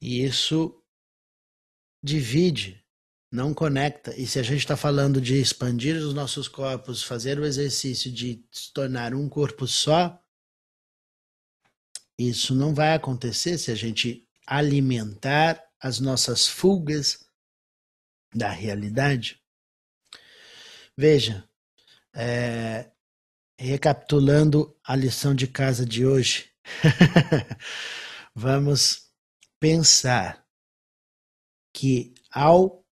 E 0.00 0.24
isso 0.24 0.82
divide, 2.02 2.84
não 3.32 3.52
conecta. 3.52 4.14
E 4.16 4.26
se 4.26 4.38
a 4.38 4.42
gente 4.42 4.60
está 4.60 4.76
falando 4.76 5.20
de 5.20 5.34
expandir 5.34 5.96
os 5.96 6.14
nossos 6.14 6.46
corpos, 6.46 7.02
fazer 7.02 7.38
o 7.38 7.44
exercício 7.44 8.10
de 8.10 8.46
se 8.52 8.72
tornar 8.72 9.14
um 9.14 9.28
corpo 9.28 9.66
só, 9.66 10.22
isso 12.18 12.54
não 12.54 12.74
vai 12.74 12.94
acontecer 12.94 13.58
se 13.58 13.70
a 13.70 13.74
gente 13.74 14.26
alimentar 14.46 15.62
as 15.80 16.00
nossas 16.00 16.46
fugas 16.46 17.26
da 18.34 18.50
realidade. 18.50 19.40
Veja, 20.96 21.46
é, 22.14 22.90
recapitulando 23.58 24.74
a 24.84 24.96
lição 24.96 25.34
de 25.34 25.46
casa 25.46 25.84
de 25.84 26.06
hoje, 26.06 26.50
vamos 28.34 29.10
pensar 29.60 30.46
que 31.72 32.14
ao 32.30 32.85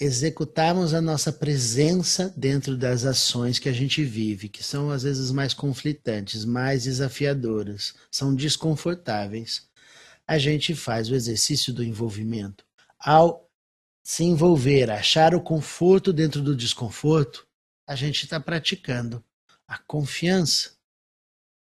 executarmos 0.00 0.94
a 0.94 1.00
nossa 1.00 1.32
presença 1.32 2.32
dentro 2.36 2.76
das 2.76 3.04
ações 3.04 3.58
que 3.58 3.68
a 3.68 3.72
gente 3.72 4.04
vive, 4.04 4.48
que 4.48 4.62
são 4.62 4.90
às 4.90 5.02
vezes 5.02 5.32
mais 5.32 5.52
conflitantes, 5.52 6.44
mais 6.44 6.84
desafiadoras, 6.84 7.94
são 8.10 8.34
desconfortáveis, 8.34 9.68
a 10.26 10.38
gente 10.38 10.74
faz 10.74 11.10
o 11.10 11.14
exercício 11.14 11.72
do 11.72 11.82
envolvimento. 11.82 12.64
Ao 12.98 13.50
se 14.04 14.22
envolver, 14.22 14.90
achar 14.90 15.34
o 15.34 15.40
conforto 15.40 16.12
dentro 16.12 16.40
do 16.40 16.54
desconforto, 16.54 17.46
a 17.86 17.96
gente 17.96 18.22
está 18.22 18.38
praticando 18.38 19.24
a 19.66 19.78
confiança 19.78 20.72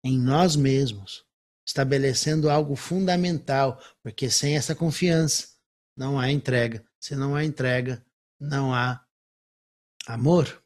em 0.04 0.18
nós 0.18 0.56
mesmos, 0.56 1.26
estabelecendo 1.66 2.50
algo 2.50 2.76
fundamental, 2.76 3.80
porque 4.02 4.30
sem 4.30 4.56
essa 4.56 4.74
confiança 4.74 5.50
não 5.96 6.20
há 6.20 6.32
entrega. 6.32 6.84
Se 7.00 7.16
não 7.16 7.36
há 7.36 7.44
entrega, 7.44 8.04
não 8.42 8.74
há 8.74 9.06
amor. 10.08 10.62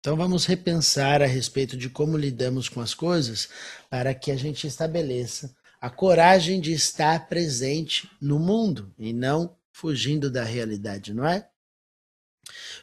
Então 0.00 0.16
vamos 0.16 0.46
repensar 0.46 1.22
a 1.22 1.26
respeito 1.26 1.76
de 1.76 1.88
como 1.88 2.16
lidamos 2.16 2.68
com 2.68 2.80
as 2.80 2.94
coisas 2.94 3.48
para 3.88 4.14
que 4.14 4.32
a 4.32 4.36
gente 4.36 4.66
estabeleça 4.66 5.54
a 5.80 5.90
coragem 5.90 6.60
de 6.60 6.72
estar 6.72 7.28
presente 7.28 8.10
no 8.20 8.38
mundo 8.38 8.92
e 8.98 9.12
não 9.12 9.56
fugindo 9.70 10.30
da 10.30 10.42
realidade, 10.42 11.12
não 11.12 11.26
é? 11.26 11.48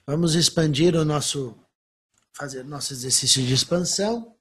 Vamos 0.05 0.35
expandir 0.35 0.95
o 0.95 1.03
nosso 1.03 1.57
fazer 2.33 2.63
nosso 2.63 2.93
exercício 2.93 3.43
de 3.45 3.53
expansão, 3.53 4.37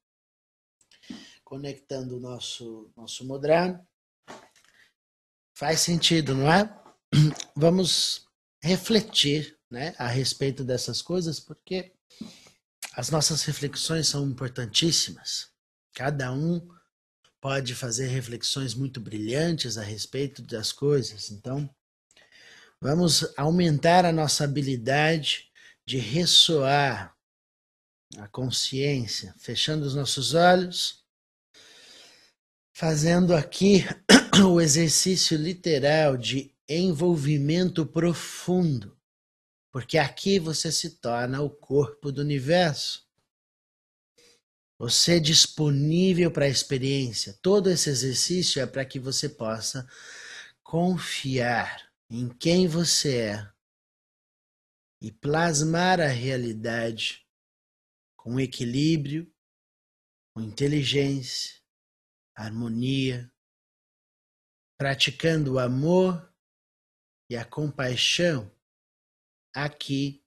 conectando 1.43 2.17
o 2.17 2.21
nosso 2.21 2.93
nosso 2.97 3.25
mudra. 3.25 3.85
Faz 5.53 5.81
sentido, 5.81 6.35
não 6.35 6.53
é? 6.53 6.73
Vamos 7.57 8.28
refletir, 8.63 9.57
né, 9.71 9.95
a 9.99 10.07
respeito 10.07 10.65
dessas 10.65 11.03
coisas, 11.03 11.39
porque 11.39 11.93
as 12.95 13.11
nossas 13.11 13.43
reflexões 13.45 14.09
são 14.09 14.27
importantíssimas. 14.27 15.49
Cada 15.95 16.33
um 16.33 16.67
pode 17.41 17.75
fazer 17.75 18.09
reflexões 18.09 18.75
muito 18.75 19.01
brilhantes 19.01 19.79
a 19.79 19.83
respeito 19.83 20.43
das 20.43 20.73
coisas. 20.73 21.31
Então, 21.31 21.69
Vamos 22.81 23.27
aumentar 23.37 24.05
a 24.05 24.13
nossa 24.13 24.45
habilidade 24.45 25.51
de 25.85 25.99
ressoar 25.99 27.13
a 28.17 28.29
consciência, 28.29 29.35
fechando 29.37 29.85
os 29.85 29.97
nossos 29.97 30.33
olhos, 30.33 31.05
fazendo 32.73 33.35
aqui 33.35 33.85
o 34.49 34.61
exercício 34.61 35.37
literal 35.37 36.17
de 36.17 36.55
envolvimento 36.69 37.87
profundo, 37.87 38.99
porque 39.73 39.97
aqui 39.97 40.39
você 40.39 40.71
se 40.71 40.99
torna 40.99 41.41
o 41.41 41.49
corpo 41.49 42.13
do 42.13 42.21
universo. 42.21 43.09
Você 44.79 45.17
é 45.17 45.21
disponível 45.21 46.31
para 46.31 46.45
a 46.45 46.49
experiência. 46.49 47.37
Todo 47.43 47.71
esse 47.71 47.89
exercício 47.89 48.61
é 48.61 48.67
para 48.67 48.85
que 48.85 48.99
você 48.99 49.29
possa 49.29 49.89
confiar 50.63 51.91
em 52.11 52.29
quem 52.29 52.69
você 52.69 53.17
é 53.19 53.53
e 55.01 55.11
plasmar 55.11 56.01
a 56.01 56.09
realidade 56.09 57.27
com 58.17 58.39
equilíbrio, 58.39 59.33
com 60.35 60.43
inteligência, 60.43 61.61
harmonia, 62.35 63.33
praticando 64.77 65.55
o 65.55 65.59
amor 65.59 66.28
e 67.29 67.37
a 67.37 67.45
compaixão 67.45 68.51
aqui 69.53 70.23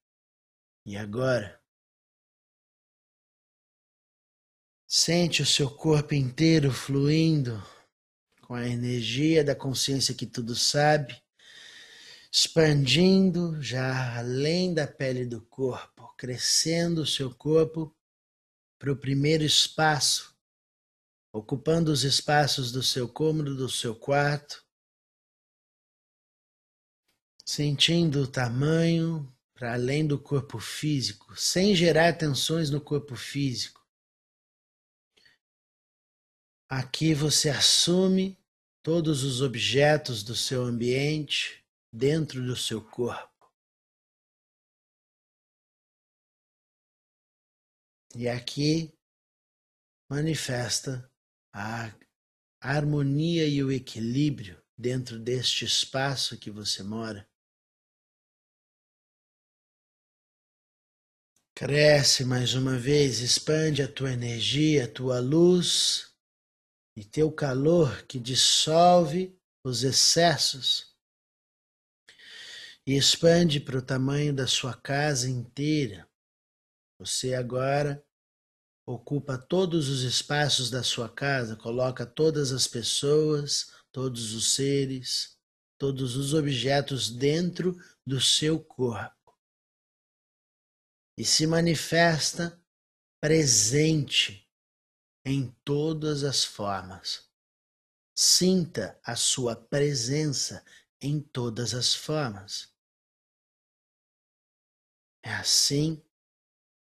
e 0.86 0.96
agora. 0.96 1.60
Sente 4.88 5.42
o 5.42 5.46
seu 5.46 5.70
corpo 5.70 6.14
inteiro 6.14 6.72
fluindo 6.72 7.64
com 8.42 8.54
a 8.54 8.68
energia 8.68 9.44
da 9.44 9.56
consciência 9.56 10.14
que 10.14 10.26
tudo 10.26 10.56
sabe 10.56 11.22
expandindo 12.32 13.62
já 13.62 14.18
além 14.18 14.74
da 14.74 14.88
pele 14.88 15.26
do 15.26 15.42
corpo, 15.42 16.14
crescendo 16.16 17.02
o 17.02 17.06
seu 17.06 17.34
corpo 17.36 17.94
para 18.80 18.92
o 18.92 18.96
primeiro 18.96 19.44
espaço, 19.44 20.34
ocupando 21.34 21.92
os 21.92 22.06
espaços 22.06 22.72
do 22.72 22.82
seu 22.82 23.10
cômodo, 23.10 23.56
do 23.56 23.68
seu 23.68 23.94
quarto, 23.94 24.66
sentindo 27.52 28.22
o 28.22 28.28
tamanho 28.28 29.30
para 29.54 29.74
além 29.74 30.08
do 30.08 30.18
corpo 30.18 30.58
físico, 30.58 31.36
sem 31.36 31.76
gerar 31.76 32.18
tensões 32.18 32.70
no 32.70 32.80
corpo 32.80 33.14
físico. 33.14 33.86
Aqui 36.70 37.14
você 37.14 37.50
assume 37.50 38.40
todos 38.82 39.26
os 39.26 39.42
objetos 39.42 40.24
do 40.24 40.34
seu 40.34 40.64
ambiente 40.64 41.62
dentro 41.92 42.42
do 42.42 42.56
seu 42.56 42.82
corpo. 42.82 43.52
E 48.16 48.30
aqui 48.30 48.98
manifesta 50.10 51.12
a 51.54 51.94
harmonia 52.62 53.46
e 53.46 53.62
o 53.62 53.70
equilíbrio 53.70 54.64
dentro 54.78 55.20
deste 55.20 55.66
espaço 55.66 56.38
que 56.38 56.50
você 56.50 56.82
mora. 56.82 57.30
Cresce 61.62 62.26
mais 62.26 62.56
uma 62.56 62.76
vez, 62.76 63.20
expande 63.20 63.84
a 63.84 63.88
tua 63.88 64.12
energia, 64.12 64.86
a 64.86 64.88
tua 64.88 65.20
luz 65.20 66.12
e 66.98 67.06
teu 67.06 67.32
calor 67.32 68.02
que 68.08 68.20
dissolve 68.20 69.40
os 69.64 69.84
excessos 69.84 70.96
e 72.84 72.98
expande 72.98 73.60
para 73.60 73.78
o 73.78 73.82
tamanho 73.82 74.34
da 74.34 74.48
sua 74.48 74.74
casa 74.74 75.30
inteira. 75.30 76.10
Você 76.98 77.36
agora 77.36 78.04
ocupa 78.84 79.38
todos 79.38 79.88
os 79.88 80.02
espaços 80.02 80.72
da 80.72 80.82
sua 80.82 81.10
casa, 81.10 81.56
coloca 81.56 82.08
todas 82.08 82.52
as 82.52 82.66
pessoas, 82.66 83.72
todos 83.92 84.34
os 84.34 84.56
seres, 84.56 85.38
todos 85.78 86.16
os 86.16 86.34
objetos 86.34 87.12
dentro 87.12 87.78
do 88.04 88.20
seu 88.20 88.60
corpo. 88.60 89.21
E 91.18 91.26
se 91.26 91.46
manifesta 91.46 92.60
presente 93.20 94.50
em 95.26 95.52
todas 95.64 96.24
as 96.24 96.44
formas. 96.44 97.30
Sinta 98.16 99.00
a 99.04 99.16
sua 99.16 99.56
presença 99.56 100.66
em 101.00 101.22
todas 101.22 101.74
as 101.74 101.94
formas. 101.94 102.74
É 105.24 105.34
assim 105.34 106.04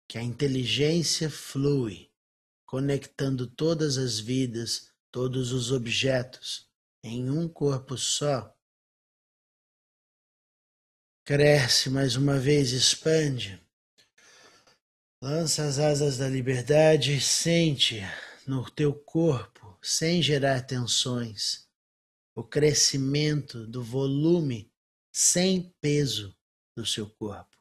que 0.09 0.19
a 0.19 0.23
inteligência 0.23 1.29
flui, 1.31 2.13
conectando 2.67 3.47
todas 3.47 3.99
as 3.99 4.19
vidas, 4.19 4.93
todos 5.11 5.53
os 5.53 5.73
objetos 5.73 6.71
em 7.03 7.31
um 7.31 7.49
corpo 7.49 7.99
só. 7.99 8.57
Cresce 11.25 11.91
mais 11.91 12.17
uma 12.17 12.39
vez, 12.39 12.73
expande. 12.73 13.61
Lança 15.23 15.65
as 15.65 15.79
asas 15.79 16.19
da 16.19 16.29
liberdade 16.29 17.15
e 17.15 17.21
sente 17.21 18.01
no 18.45 18.69
teu 18.69 18.93
corpo, 18.93 19.79
sem 19.81 20.21
gerar 20.21 20.67
tensões, 20.67 21.71
o 22.35 22.43
crescimento 22.43 23.65
do 23.65 23.85
volume 23.85 24.69
sem 25.13 25.73
peso 25.81 26.37
do 26.77 26.85
seu 26.85 27.09
corpo. 27.09 27.57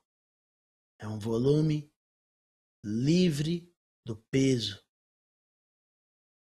É 0.97 1.07
um 1.07 1.19
volume 1.19 1.93
livre 2.83 3.71
do 4.03 4.15
peso. 4.15 4.83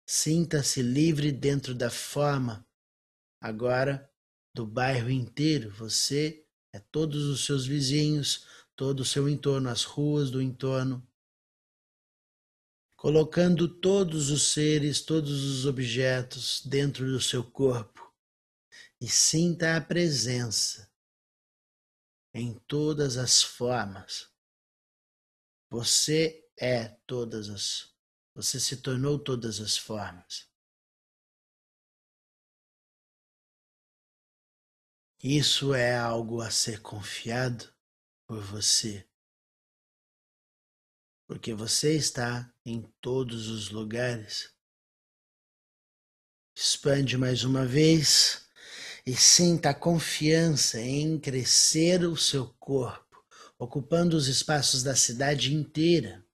Sinta-se 0.08 0.80
livre 0.80 1.32
dentro 1.32 1.74
da 1.74 1.90
forma, 1.90 2.64
agora, 3.40 4.08
do 4.54 4.64
bairro 4.64 5.10
inteiro. 5.10 5.72
Você 5.72 6.46
é 6.72 6.78
todos 6.78 7.24
os 7.24 7.44
seus 7.44 7.66
vizinhos, 7.66 8.46
todo 8.80 9.00
o 9.00 9.04
seu 9.04 9.28
entorno, 9.28 9.68
as 9.68 9.84
ruas 9.84 10.30
do 10.30 10.40
entorno. 10.40 11.06
Colocando 12.96 13.68
todos 13.68 14.30
os 14.30 14.54
seres, 14.54 15.02
todos 15.02 15.44
os 15.44 15.66
objetos 15.66 16.62
dentro 16.64 17.04
do 17.04 17.20
seu 17.20 17.44
corpo 17.44 18.10
e 18.98 19.06
sinta 19.06 19.76
a 19.76 19.82
presença 19.82 20.90
em 22.32 22.54
todas 22.66 23.18
as 23.18 23.42
formas 23.42 24.32
você 25.68 26.50
é 26.58 26.88
todas 27.06 27.50
as. 27.50 27.94
Você 28.34 28.58
se 28.58 28.78
tornou 28.78 29.18
todas 29.18 29.60
as 29.60 29.76
formas. 29.76 30.48
Isso 35.22 35.74
é 35.74 35.94
algo 35.98 36.40
a 36.40 36.50
ser 36.50 36.80
confiado 36.80 37.70
por 38.30 38.40
você. 38.42 39.04
Porque 41.26 41.52
você 41.52 41.96
está 41.96 42.48
em 42.64 42.82
todos 43.00 43.48
os 43.48 43.70
lugares. 43.70 44.52
Expande 46.56 47.18
mais 47.18 47.42
uma 47.42 47.66
vez 47.66 48.46
e 49.04 49.16
sinta 49.16 49.70
a 49.70 49.74
confiança 49.74 50.80
em 50.80 51.18
crescer 51.18 52.04
o 52.04 52.16
seu 52.16 52.46
corpo 52.60 53.20
ocupando 53.58 54.16
os 54.16 54.28
espaços 54.28 54.84
da 54.84 54.94
cidade 54.94 55.52
inteira, 55.52 56.24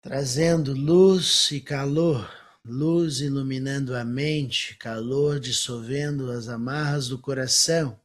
trazendo 0.00 0.72
luz 0.72 1.50
e 1.50 1.60
calor, 1.60 2.32
luz 2.64 3.20
iluminando 3.20 3.96
a 3.96 4.04
mente, 4.04 4.76
calor 4.76 5.40
dissolvendo 5.40 6.30
as 6.30 6.46
amarras 6.46 7.08
do 7.08 7.18
coração, 7.18 8.00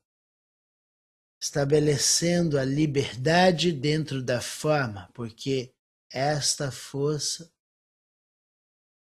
estabelecendo 1.46 2.58
a 2.58 2.66
liberdade 2.66 3.72
dentro 3.72 4.24
da 4.24 4.42
forma, 4.42 5.12
porque 5.14 5.72
esta 6.12 6.72
força 6.72 7.54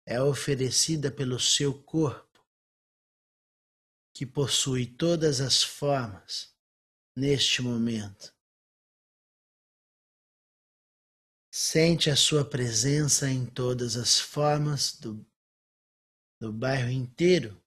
é 0.05 0.21
oferecida 0.21 1.09
pelo 1.09 1.39
seu 1.39 1.73
corpo, 1.83 2.45
que 4.13 4.25
possui 4.25 4.85
todas 4.85 5.39
as 5.39 5.63
formas 5.63 6.53
neste 7.15 7.61
momento. 7.61 8.35
Sente 11.49 12.09
a 12.09 12.15
sua 12.15 12.43
presença 12.43 13.29
em 13.29 13.45
todas 13.45 13.95
as 13.95 14.19
formas 14.19 14.99
do, 14.99 15.25
do 16.41 16.51
bairro 16.51 16.89
inteiro. 16.89 17.57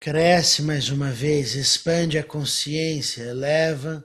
Cresce 0.00 0.62
mais 0.62 0.88
uma 0.90 1.10
vez, 1.10 1.54
expande 1.54 2.18
a 2.18 2.24
consciência, 2.24 3.22
eleva 3.22 4.04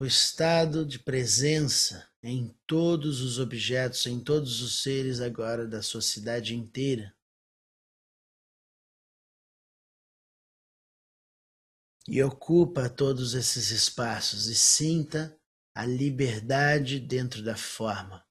o 0.00 0.06
estado 0.06 0.86
de 0.86 0.98
presença 0.98 2.08
em 2.22 2.56
todos 2.66 3.20
os 3.20 3.38
objetos, 3.38 4.06
em 4.06 4.18
todos 4.18 4.60
os 4.62 4.82
seres 4.82 5.20
agora 5.20 5.66
da 5.66 5.82
sua 5.82 6.00
cidade 6.00 6.56
inteira. 6.56 7.14
e 12.08 12.22
ocupa 12.22 12.88
todos 12.88 13.34
esses 13.34 13.70
espaços 13.70 14.46
e 14.46 14.54
sinta 14.54 15.38
a 15.74 15.86
liberdade 15.86 16.98
dentro 16.98 17.42
da 17.42 17.56
forma. 17.56 18.26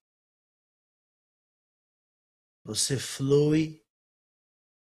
Você 2.63 2.97
flui 2.97 3.80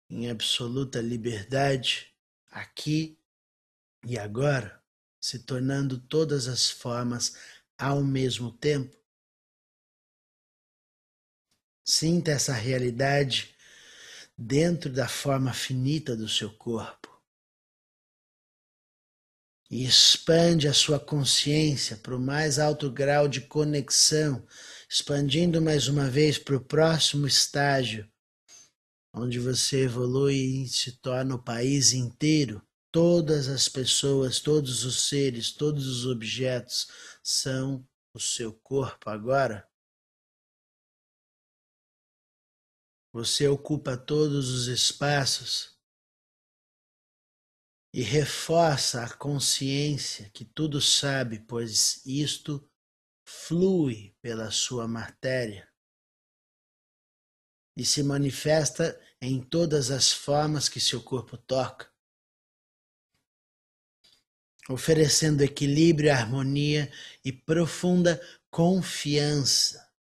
em 0.10 0.30
absoluta 0.30 1.02
liberdade 1.02 2.14
aqui 2.52 3.18
e 4.06 4.18
agora, 4.18 4.82
se 5.20 5.40
tornando 5.40 5.98
todas 5.98 6.48
as 6.48 6.70
formas 6.70 7.36
ao 7.78 8.04
mesmo 8.04 8.52
tempo. 8.52 8.96
Sinta 11.86 12.32
essa 12.32 12.54
realidade 12.54 13.56
dentro 14.38 14.92
da 14.92 15.08
forma 15.08 15.54
finita 15.54 16.16
do 16.16 16.28
seu 16.28 16.52
corpo 16.56 17.14
e 19.74 19.86
expande 19.86 20.68
a 20.68 20.74
sua 20.74 21.00
consciência 21.00 21.98
para 21.98 22.16
o 22.16 22.20
mais 22.20 22.60
alto 22.60 22.92
grau 22.92 23.28
de 23.28 23.42
conexão, 23.42 24.46
expandindo 24.88 25.60
mais 25.60 25.88
uma 25.88 26.08
vez 26.08 26.38
para 26.38 26.56
o 26.56 26.64
próximo 26.64 27.26
estágio, 27.26 28.08
onde 29.14 29.40
você 29.40 29.84
evolui 29.84 30.64
e 30.64 30.68
se 30.68 30.94
torna 30.94 31.36
o 31.36 31.44
país 31.44 31.94
inteiro. 31.94 32.66
Todas 32.92 33.48
as 33.48 33.70
pessoas, 33.70 34.40
todos 34.40 34.84
os 34.84 35.08
seres, 35.08 35.52
todos 35.52 35.88
os 35.88 36.06
objetos 36.06 36.88
são 37.24 37.88
o 38.14 38.20
seu 38.20 38.54
corpo 38.54 39.10
agora. 39.10 39.68
Você 43.12 43.48
ocupa 43.48 43.96
todos 43.96 44.50
os 44.50 44.68
espaços 44.68 45.78
e 47.94 48.02
reforça 48.02 49.04
a 49.04 49.16
consciência 49.16 50.30
que 50.32 50.44
tudo 50.44 50.82
sabe, 50.82 51.40
pois 51.48 52.04
isto 52.06 52.68
flui 53.24 54.16
pela 54.20 54.50
sua 54.50 54.88
matéria 54.88 55.73
e 57.76 57.86
se 57.86 58.04
manifesta 58.04 59.00
em 59.22 59.42
todas 59.42 59.90
as 59.90 60.12
formas 60.12 60.70
que 60.70 60.80
seu 60.80 61.02
corpo 61.02 61.38
toca, 61.38 61.92
oferecendo 64.70 65.42
equilíbrio, 65.42 66.12
harmonia 66.12 66.92
e 67.24 67.32
profunda 67.32 68.22
confiança 68.50 69.92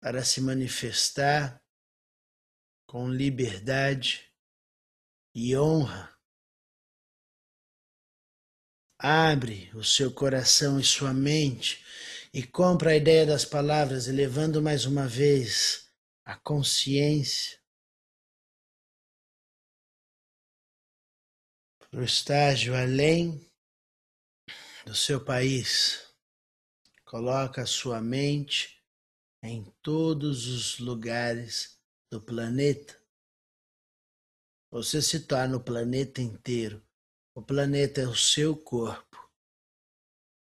para 0.00 0.24
se 0.24 0.40
manifestar 0.40 1.62
com 2.86 3.10
liberdade 3.10 4.32
e 5.34 5.56
honra. 5.56 6.16
Abre 8.98 9.70
o 9.74 9.84
seu 9.84 10.12
coração 10.12 10.80
e 10.80 10.84
sua 10.84 11.12
mente 11.12 11.84
e 12.32 12.42
compra 12.42 12.90
a 12.90 12.96
ideia 12.96 13.24
das 13.26 13.44
palavras, 13.44 14.08
elevando 14.08 14.62
mais 14.62 14.84
uma 14.84 15.06
vez 15.06 15.90
a 16.24 16.36
consciência 16.36 17.58
para 21.78 22.00
o 22.00 22.04
estágio 22.04 22.74
além 22.74 23.50
do 24.84 24.94
seu 24.94 25.24
país. 25.24 26.06
Coloca 27.04 27.62
a 27.62 27.66
sua 27.66 28.00
mente 28.00 28.82
em 29.42 29.64
todos 29.82 30.46
os 30.46 30.78
lugares 30.78 31.80
do 32.10 32.20
planeta. 32.20 33.00
Você 34.70 35.00
se 35.00 35.20
torna 35.20 35.56
o 35.56 35.64
planeta 35.64 36.20
inteiro. 36.20 36.86
O 37.34 37.42
planeta 37.42 38.02
é 38.02 38.06
o 38.06 38.14
seu 38.14 38.56
corpo. 38.56 39.30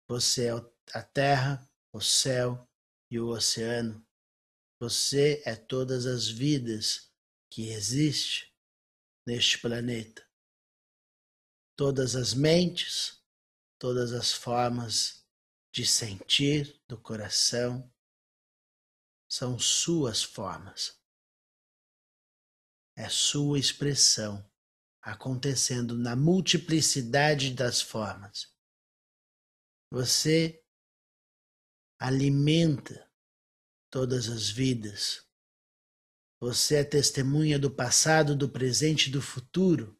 Você 0.08 0.46
é 0.46 0.52
a 0.94 1.02
terra, 1.02 1.67
o 1.98 2.00
céu 2.00 2.64
e 3.10 3.18
o 3.18 3.26
oceano. 3.28 4.06
Você 4.80 5.42
é 5.44 5.56
todas 5.56 6.06
as 6.06 6.28
vidas 6.28 7.12
que 7.50 7.70
existem 7.70 8.48
neste 9.26 9.58
planeta. 9.58 10.24
Todas 11.76 12.14
as 12.14 12.34
mentes, 12.34 13.20
todas 13.80 14.12
as 14.12 14.32
formas 14.32 15.26
de 15.72 15.84
sentir 15.84 16.80
do 16.88 16.96
coração 16.96 17.92
são 19.28 19.58
suas 19.58 20.22
formas. 20.22 21.02
É 22.96 23.08
sua 23.08 23.58
expressão 23.58 24.48
acontecendo 25.02 25.98
na 25.98 26.14
multiplicidade 26.14 27.52
das 27.54 27.80
formas. 27.80 28.54
Você 29.90 30.64
alimenta 31.98 33.10
todas 33.90 34.28
as 34.28 34.48
vidas. 34.48 35.26
Você 36.40 36.76
é 36.76 36.84
testemunha 36.84 37.58
do 37.58 37.70
passado, 37.70 38.36
do 38.36 38.48
presente 38.48 39.08
e 39.08 39.12
do 39.12 39.20
futuro 39.20 39.98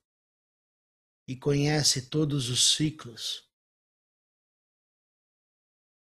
e 1.26 1.37
conhece 1.37 2.08
todos 2.08 2.48
os 2.48 2.74
ciclos 2.74 3.48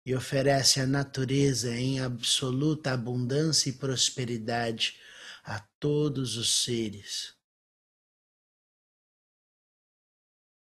e 0.05 0.15
oferece 0.15 0.79
a 0.79 0.87
natureza 0.87 1.75
em 1.75 1.99
absoluta 1.99 2.91
abundância 2.91 3.69
e 3.69 3.73
prosperidade 3.73 4.99
a 5.43 5.59
todos 5.79 6.37
os 6.37 6.63
seres. 6.63 7.35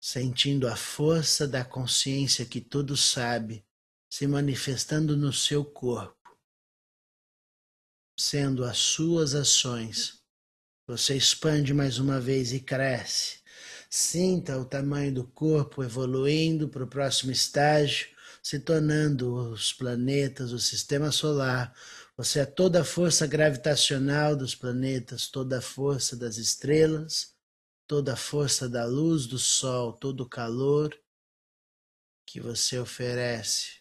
Sentindo 0.02 0.68
a 0.68 0.76
força 0.76 1.48
da 1.48 1.64
consciência 1.64 2.46
que 2.46 2.62
tudo 2.62 2.96
sabe 2.96 3.69
se 4.10 4.26
manifestando 4.28 5.16
no 5.16 5.32
seu 5.32 5.64
corpo 5.64 6.20
sendo 8.20 8.66
as 8.66 8.78
suas 8.78 9.34
ações. 9.34 10.20
Você 10.86 11.16
expande 11.16 11.74
mais 11.74 12.00
uma 12.00 12.20
vez 12.20 12.52
e 12.52 12.60
cresce. 12.60 13.40
Sinta 13.90 14.58
o 14.58 14.66
tamanho 14.66 15.14
do 15.14 15.24
corpo 15.24 15.84
evoluindo 15.84 16.68
para 16.68 16.84
o 16.84 16.88
próximo 16.88 17.32
estágio, 17.32 18.08
se 18.44 18.60
tornando 18.60 19.34
os 19.52 19.72
planetas, 19.72 20.52
o 20.52 20.60
sistema 20.60 21.12
solar. 21.12 21.74
Você 22.18 22.40
é 22.40 22.46
toda 22.46 22.82
a 22.82 22.86
força 22.86 23.26
gravitacional 23.26 24.36
dos 24.36 24.54
planetas, 24.54 25.28
toda 25.30 25.60
a 25.60 25.62
força 25.62 26.18
das 26.18 26.38
estrelas, 26.38 27.34
toda 27.88 28.14
a 28.14 28.18
força 28.18 28.68
da 28.68 28.86
luz 28.86 29.26
do 29.26 29.40
sol, 29.40 29.94
todo 29.94 30.22
o 30.22 30.30
calor 30.30 30.94
que 32.26 32.40
você 32.40 32.78
oferece 32.78 33.79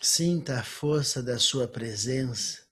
Sinta 0.00 0.60
a 0.60 0.64
força 0.64 1.22
da 1.22 1.38
sua 1.38 1.66
presença 1.66 2.66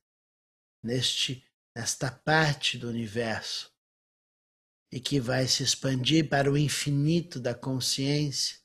neste 0.83 1.45
nesta 1.75 2.11
parte 2.11 2.77
do 2.77 2.89
universo 2.89 3.73
e 4.91 5.01
que 5.01 5.19
vai 5.19 5.49
se 5.49 5.63
expandir 5.63 6.29
para 6.29 6.53
o 6.53 6.59
infinito 6.59 7.41
da 7.41 7.55
consciência, 7.55 8.59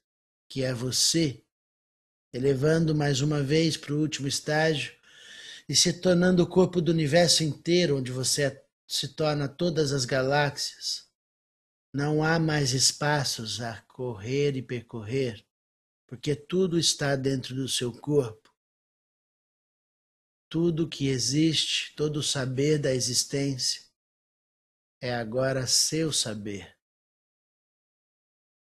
que 0.50 0.62
é 0.62 0.74
você, 0.74 1.42
elevando 2.34 2.94
mais 2.94 3.22
uma 3.22 3.42
vez 3.42 3.78
para 3.78 3.94
o 3.94 4.00
último 4.00 4.28
estágio 4.28 4.94
e 5.70 5.76
se 5.76 5.94
tornando 5.94 6.44
o 6.44 6.48
corpo 6.48 6.82
do 6.82 6.92
universo 6.92 7.44
inteiro, 7.44 7.98
onde 7.98 8.12
você 8.12 8.62
se 8.86 9.10
torna 9.10 9.48
todas 9.48 9.94
as 9.94 10.04
galáxias. 10.04 11.08
Não 11.94 12.22
há 12.22 12.38
mais 12.38 12.74
espaços 12.74 13.62
a 13.62 13.82
correr 13.88 14.56
e 14.58 14.62
percorrer, 14.62 15.46
porque 16.06 16.36
tudo 16.36 16.78
está 16.78 17.16
dentro 17.16 17.56
do 17.56 17.70
seu 17.70 17.92
corpo. 17.92 18.47
Tudo 20.50 20.88
que 20.88 21.08
existe, 21.08 21.94
todo 21.96 22.18
o 22.18 22.24
saber 22.24 22.80
da 22.80 22.94
existência, 22.94 23.82
é 25.02 25.14
agora 25.14 25.68
seu 25.68 26.12
saber. 26.12 26.78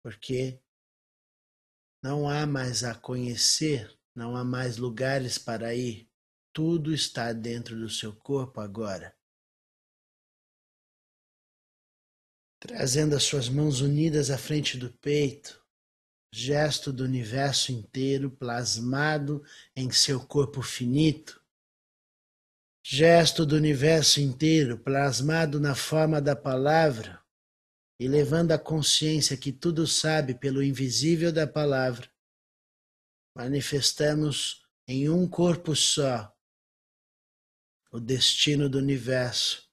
Porque 0.03 0.61
não 2.03 2.29
há 2.29 2.47
mais 2.47 2.85
a 2.85 2.95
conhecer, 2.95 3.99
não 4.15 4.37
há 4.37 4.45
mais 4.45 4.77
lugares 4.77 5.39
para 5.39 5.75
ir, 5.75 6.09
tudo 6.53 6.95
está 6.95 7.33
dentro 7.33 7.77
do 7.77 7.91
seu 7.91 8.15
corpo 8.15 8.61
agora. 8.61 9.17
Trazendo 12.61 13.17
as 13.17 13.25
suas 13.25 13.49
mãos 13.49 13.81
unidas 13.81 14.31
à 14.31 14.39
frente 14.39 14.79
do 14.79 14.93
peito, 14.93 15.63
gesto 16.33 16.93
do 16.93 17.05
universo 17.05 17.73
inteiro 17.73 18.31
plasmado 18.31 19.45
em 19.77 19.91
seu 19.91 20.25
corpo 20.27 20.63
finito, 20.63 21.44
gesto 22.87 23.47
do 23.47 23.57
universo 23.57 24.21
inteiro 24.21 24.79
plasmado 24.79 25.59
na 25.59 25.75
forma 25.75 26.21
da 26.21 26.37
palavra 26.37 27.25
e 27.99 28.07
levando 28.07 28.53
a 28.53 28.59
consciência 28.59 29.39
que 29.39 29.51
tudo 29.51 29.87
sabe 29.87 30.35
pelo 30.35 30.63
invisível 30.63 31.33
da 31.33 31.47
palavra, 31.47 32.13
manifestamos 33.35 34.69
em 34.87 35.09
um 35.09 35.27
corpo 35.27 35.75
só 35.75 36.31
o 37.91 37.99
destino 37.99 38.69
do 38.69 38.77
universo 38.77 39.67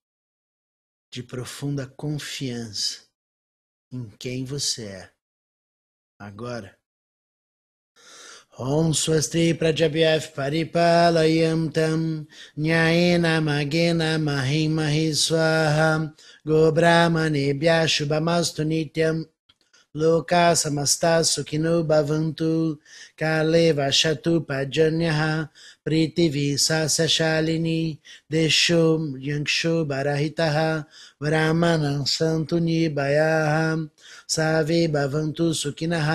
de 1.12 1.22
profunda 1.22 1.86
confiança 1.86 3.10
em 3.92 4.10
quem 4.12 4.46
você 4.46 4.88
é. 4.88 5.14
Agora, 6.18 6.80
ॐ 8.61 8.93
स्वस्ति 8.97 9.53
प्रजभ्यः 9.61 10.27
परिपालयं 10.37 11.69
तं 11.77 12.01
न्यायेन 12.59 13.27
मगेन 13.49 14.03
महि 14.23 14.67
महि 14.77 15.13
स्वाहा 15.23 15.97
गोब्राह्मणेभ्यः 16.49 17.87
शुभमस्तु 17.95 18.63
नित्यम् 18.73 19.25
लोका 19.95 20.53
समस्ता 20.55 21.11
सुखिनो 21.23 21.83
भवन्तु 21.91 22.53
काले 23.21 23.71
वशतु 23.79 24.39
पर्जन्यः 24.49 25.21
प्रीतिविशासशालिनी 25.85 27.81
देशो 28.33 28.83
यक्षो 29.29 29.75
बरहितः 29.93 30.59
ब्राह्मणः 31.23 32.05
सन्तु 32.17 32.59
निर्भयाः 32.69 33.55
सर्वे 34.37 34.87
भवन्तु 34.99 35.53
सुखिनः 35.63 36.11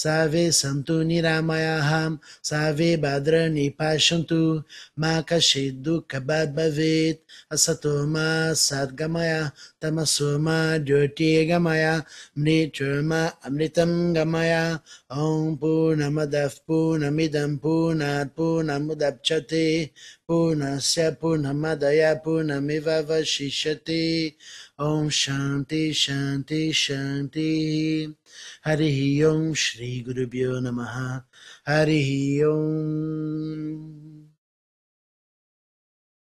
Save 0.00 0.48
Santu 0.48 1.04
Niramayaha, 1.04 2.18
Save 2.40 2.96
Badra 2.96 3.52
Nipashantu, 3.52 4.64
Makashidu 4.98 6.06
Kababavit, 6.08 7.18
Asatoma 7.52 8.56
Sadgamaya, 8.56 9.52
Tamasoma 9.78 10.82
Dirti 10.82 11.46
Gamaya, 11.46 12.02
Mniturma 12.34 13.34
Amritam 13.44 14.14
Gamaya, 14.16 14.80
Om 15.10 15.58
Punamadaf 15.58 16.60
puna 16.66 17.10
Punat 17.10 18.30
Punamudapchati, 18.34 19.90
Punasya 20.26 21.18
Punamadaya 21.20 22.24
Punamivava 22.24 23.20
Shishati, 23.20 24.34
Om 24.80 25.10
Shanti 25.10 25.92
Shanti 25.92 26.72
Shanti. 26.72 28.16
Hari 28.62 29.22
Om 29.26 29.54
Shri 29.54 30.00
Guru 30.00 30.26
Namaha 30.62 31.22
Hari 31.66 32.42
Om 32.46 34.26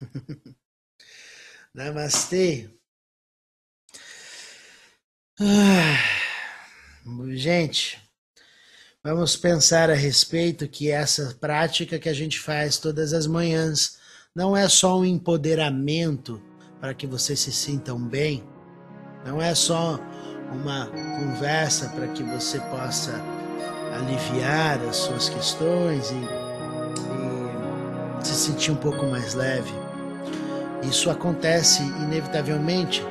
Namastê. 1.75 2.71
Ah, 5.39 6.03
gente, 7.35 8.01
vamos 9.03 9.37
pensar 9.37 9.91
a 9.91 9.93
respeito 9.93 10.67
que 10.67 10.89
essa 10.89 11.37
prática 11.39 11.99
que 11.99 12.09
a 12.09 12.13
gente 12.13 12.39
faz 12.39 12.79
todas 12.79 13.13
as 13.13 13.27
manhãs 13.27 13.99
não 14.35 14.57
é 14.57 14.67
só 14.67 14.97
um 14.99 15.05
empoderamento 15.05 16.48
para 16.79 16.93
que 16.93 17.05
vocês 17.05 17.39
se 17.39 17.51
sintam 17.51 17.99
bem, 17.99 18.43
não 19.25 19.41
é 19.41 19.53
só 19.53 19.99
uma 20.51 20.87
conversa 21.17 21.89
para 21.89 22.07
que 22.07 22.23
você 22.23 22.59
possa 22.59 23.13
aliviar 23.93 24.79
as 24.87 24.95
suas 24.95 25.29
questões 25.29 26.11
e, 26.11 26.15
e 28.21 28.25
se 28.25 28.33
sentir 28.33 28.71
um 28.71 28.75
pouco 28.75 29.05
mais 29.05 29.33
leve. 29.33 29.73
Isso 30.83 31.09
acontece 31.09 31.83
inevitavelmente, 31.83 33.03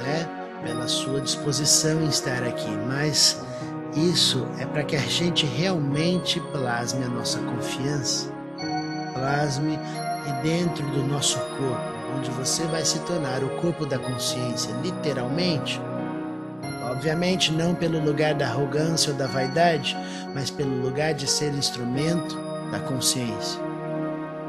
né? 0.00 0.28
Pela 0.64 0.88
sua 0.88 1.20
disposição 1.20 2.02
em 2.02 2.08
estar 2.08 2.42
aqui, 2.42 2.70
mas 2.88 3.40
isso 3.94 4.46
é 4.58 4.66
para 4.66 4.82
que 4.82 4.96
a 4.96 5.00
gente 5.00 5.46
realmente 5.46 6.40
plasme 6.40 7.04
a 7.04 7.08
nossa 7.08 7.38
confiança, 7.38 8.32
plasme 9.12 9.78
dentro 10.42 10.84
do 10.90 11.02
nosso 11.04 11.38
corpo, 11.38 11.93
onde 12.16 12.30
você 12.30 12.64
vai 12.64 12.84
se 12.84 12.98
tornar 13.00 13.42
o 13.42 13.48
corpo 13.60 13.84
da 13.86 13.98
consciência, 13.98 14.74
literalmente. 14.82 15.80
Obviamente, 16.90 17.52
não 17.52 17.74
pelo 17.74 18.02
lugar 18.02 18.34
da 18.34 18.46
arrogância 18.46 19.12
ou 19.12 19.18
da 19.18 19.26
vaidade, 19.26 19.96
mas 20.34 20.50
pelo 20.50 20.80
lugar 20.80 21.14
de 21.14 21.26
ser 21.26 21.52
instrumento 21.54 22.36
da 22.70 22.78
consciência. 22.80 23.60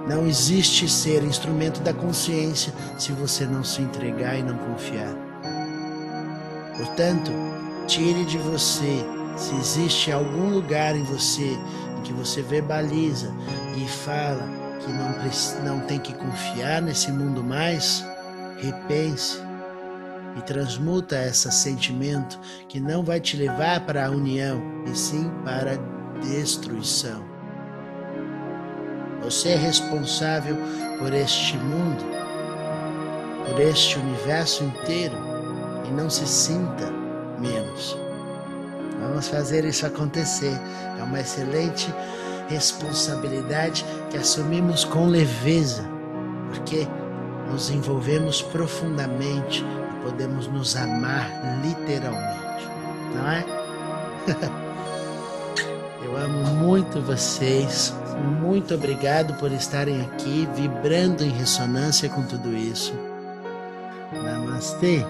Não 0.08 0.28
existe 0.28 0.88
ser 0.88 1.23
instrumento 1.23 1.82
da 1.82 1.93
consciência 1.93 2.71
se 2.97 3.12
você 3.12 3.45
não 3.45 3.63
se 3.63 3.82
entregar 3.82 4.38
e 4.38 4.43
não 4.43 4.58
confiar. 4.58 5.15
Portanto, 6.78 7.32
tire 7.88 8.23
de 8.25 8.38
você, 8.38 9.04
se 9.36 9.56
existe 9.56 10.12
algum 10.12 10.49
lugar 10.49 10.95
em 10.95 11.04
você 11.04 11.58
em 11.97 12.01
que 12.04 12.13
você 12.13 12.41
verbaliza 12.41 13.34
e 13.75 13.88
fala 13.88 14.64
que 14.86 14.91
não, 14.91 15.78
não 15.78 15.80
tem 15.88 16.00
que 16.00 16.13
confiar 16.13 16.82
nesse 16.82 17.12
mundo 17.12 17.43
mais, 17.43 18.06
repense 18.58 19.39
e 20.38 20.41
transmuta 20.41 21.21
esse 21.26 21.52
sentimento 21.52 22.39
que 22.67 22.80
não 22.80 23.04
vai 23.04 23.19
te 23.19 23.36
levar 23.36 23.86
para 23.86 24.06
a 24.06 24.12
união, 24.12 24.62
e 24.86 24.95
sim 24.95 25.32
para 25.43 25.74
a 25.74 26.19
destruição. 26.19 27.24
Você 29.24 29.50
é 29.50 29.56
responsável 29.56 30.56
por 31.00 31.13
este 31.13 31.58
mundo, 31.58 32.04
por 33.48 33.60
este 33.60 33.98
universo 33.98 34.63
inteiro, 34.63 35.17
e 35.88 35.91
não 35.91 36.10
se 36.10 36.28
sinta 36.28 36.91
menos. 37.39 37.98
Vamos 39.00 39.28
fazer 39.28 39.65
isso 39.65 39.86
acontecer. 39.86 40.54
É 41.00 41.04
uma 41.04 41.19
excelente 41.19 41.93
responsabilidade 42.47 43.86
que 44.10 44.17
assumimos 44.17 44.84
com 44.84 45.08
leveza, 45.08 45.84
porque 46.49 46.88
nos 47.51 47.69
envolvemos 47.69 48.41
profundamente 48.41 49.63
e 49.63 50.03
podemos 50.03 50.47
nos 50.47 50.75
amar 50.75 51.29
literalmente, 51.63 52.67
não 53.15 53.31
é? 53.31 53.45
Eu 56.05 56.17
amo 56.17 56.45
muito 56.55 57.01
vocês. 57.01 57.93
Muito 58.39 58.75
obrigado 58.75 59.34
por 59.38 59.51
estarem 59.51 60.01
aqui 60.01 60.47
vibrando 60.55 61.23
em 61.23 61.29
ressonância 61.29 62.08
com 62.08 62.23
tudo 62.23 62.55
isso. 62.55 62.93
Namastê. 64.13 65.03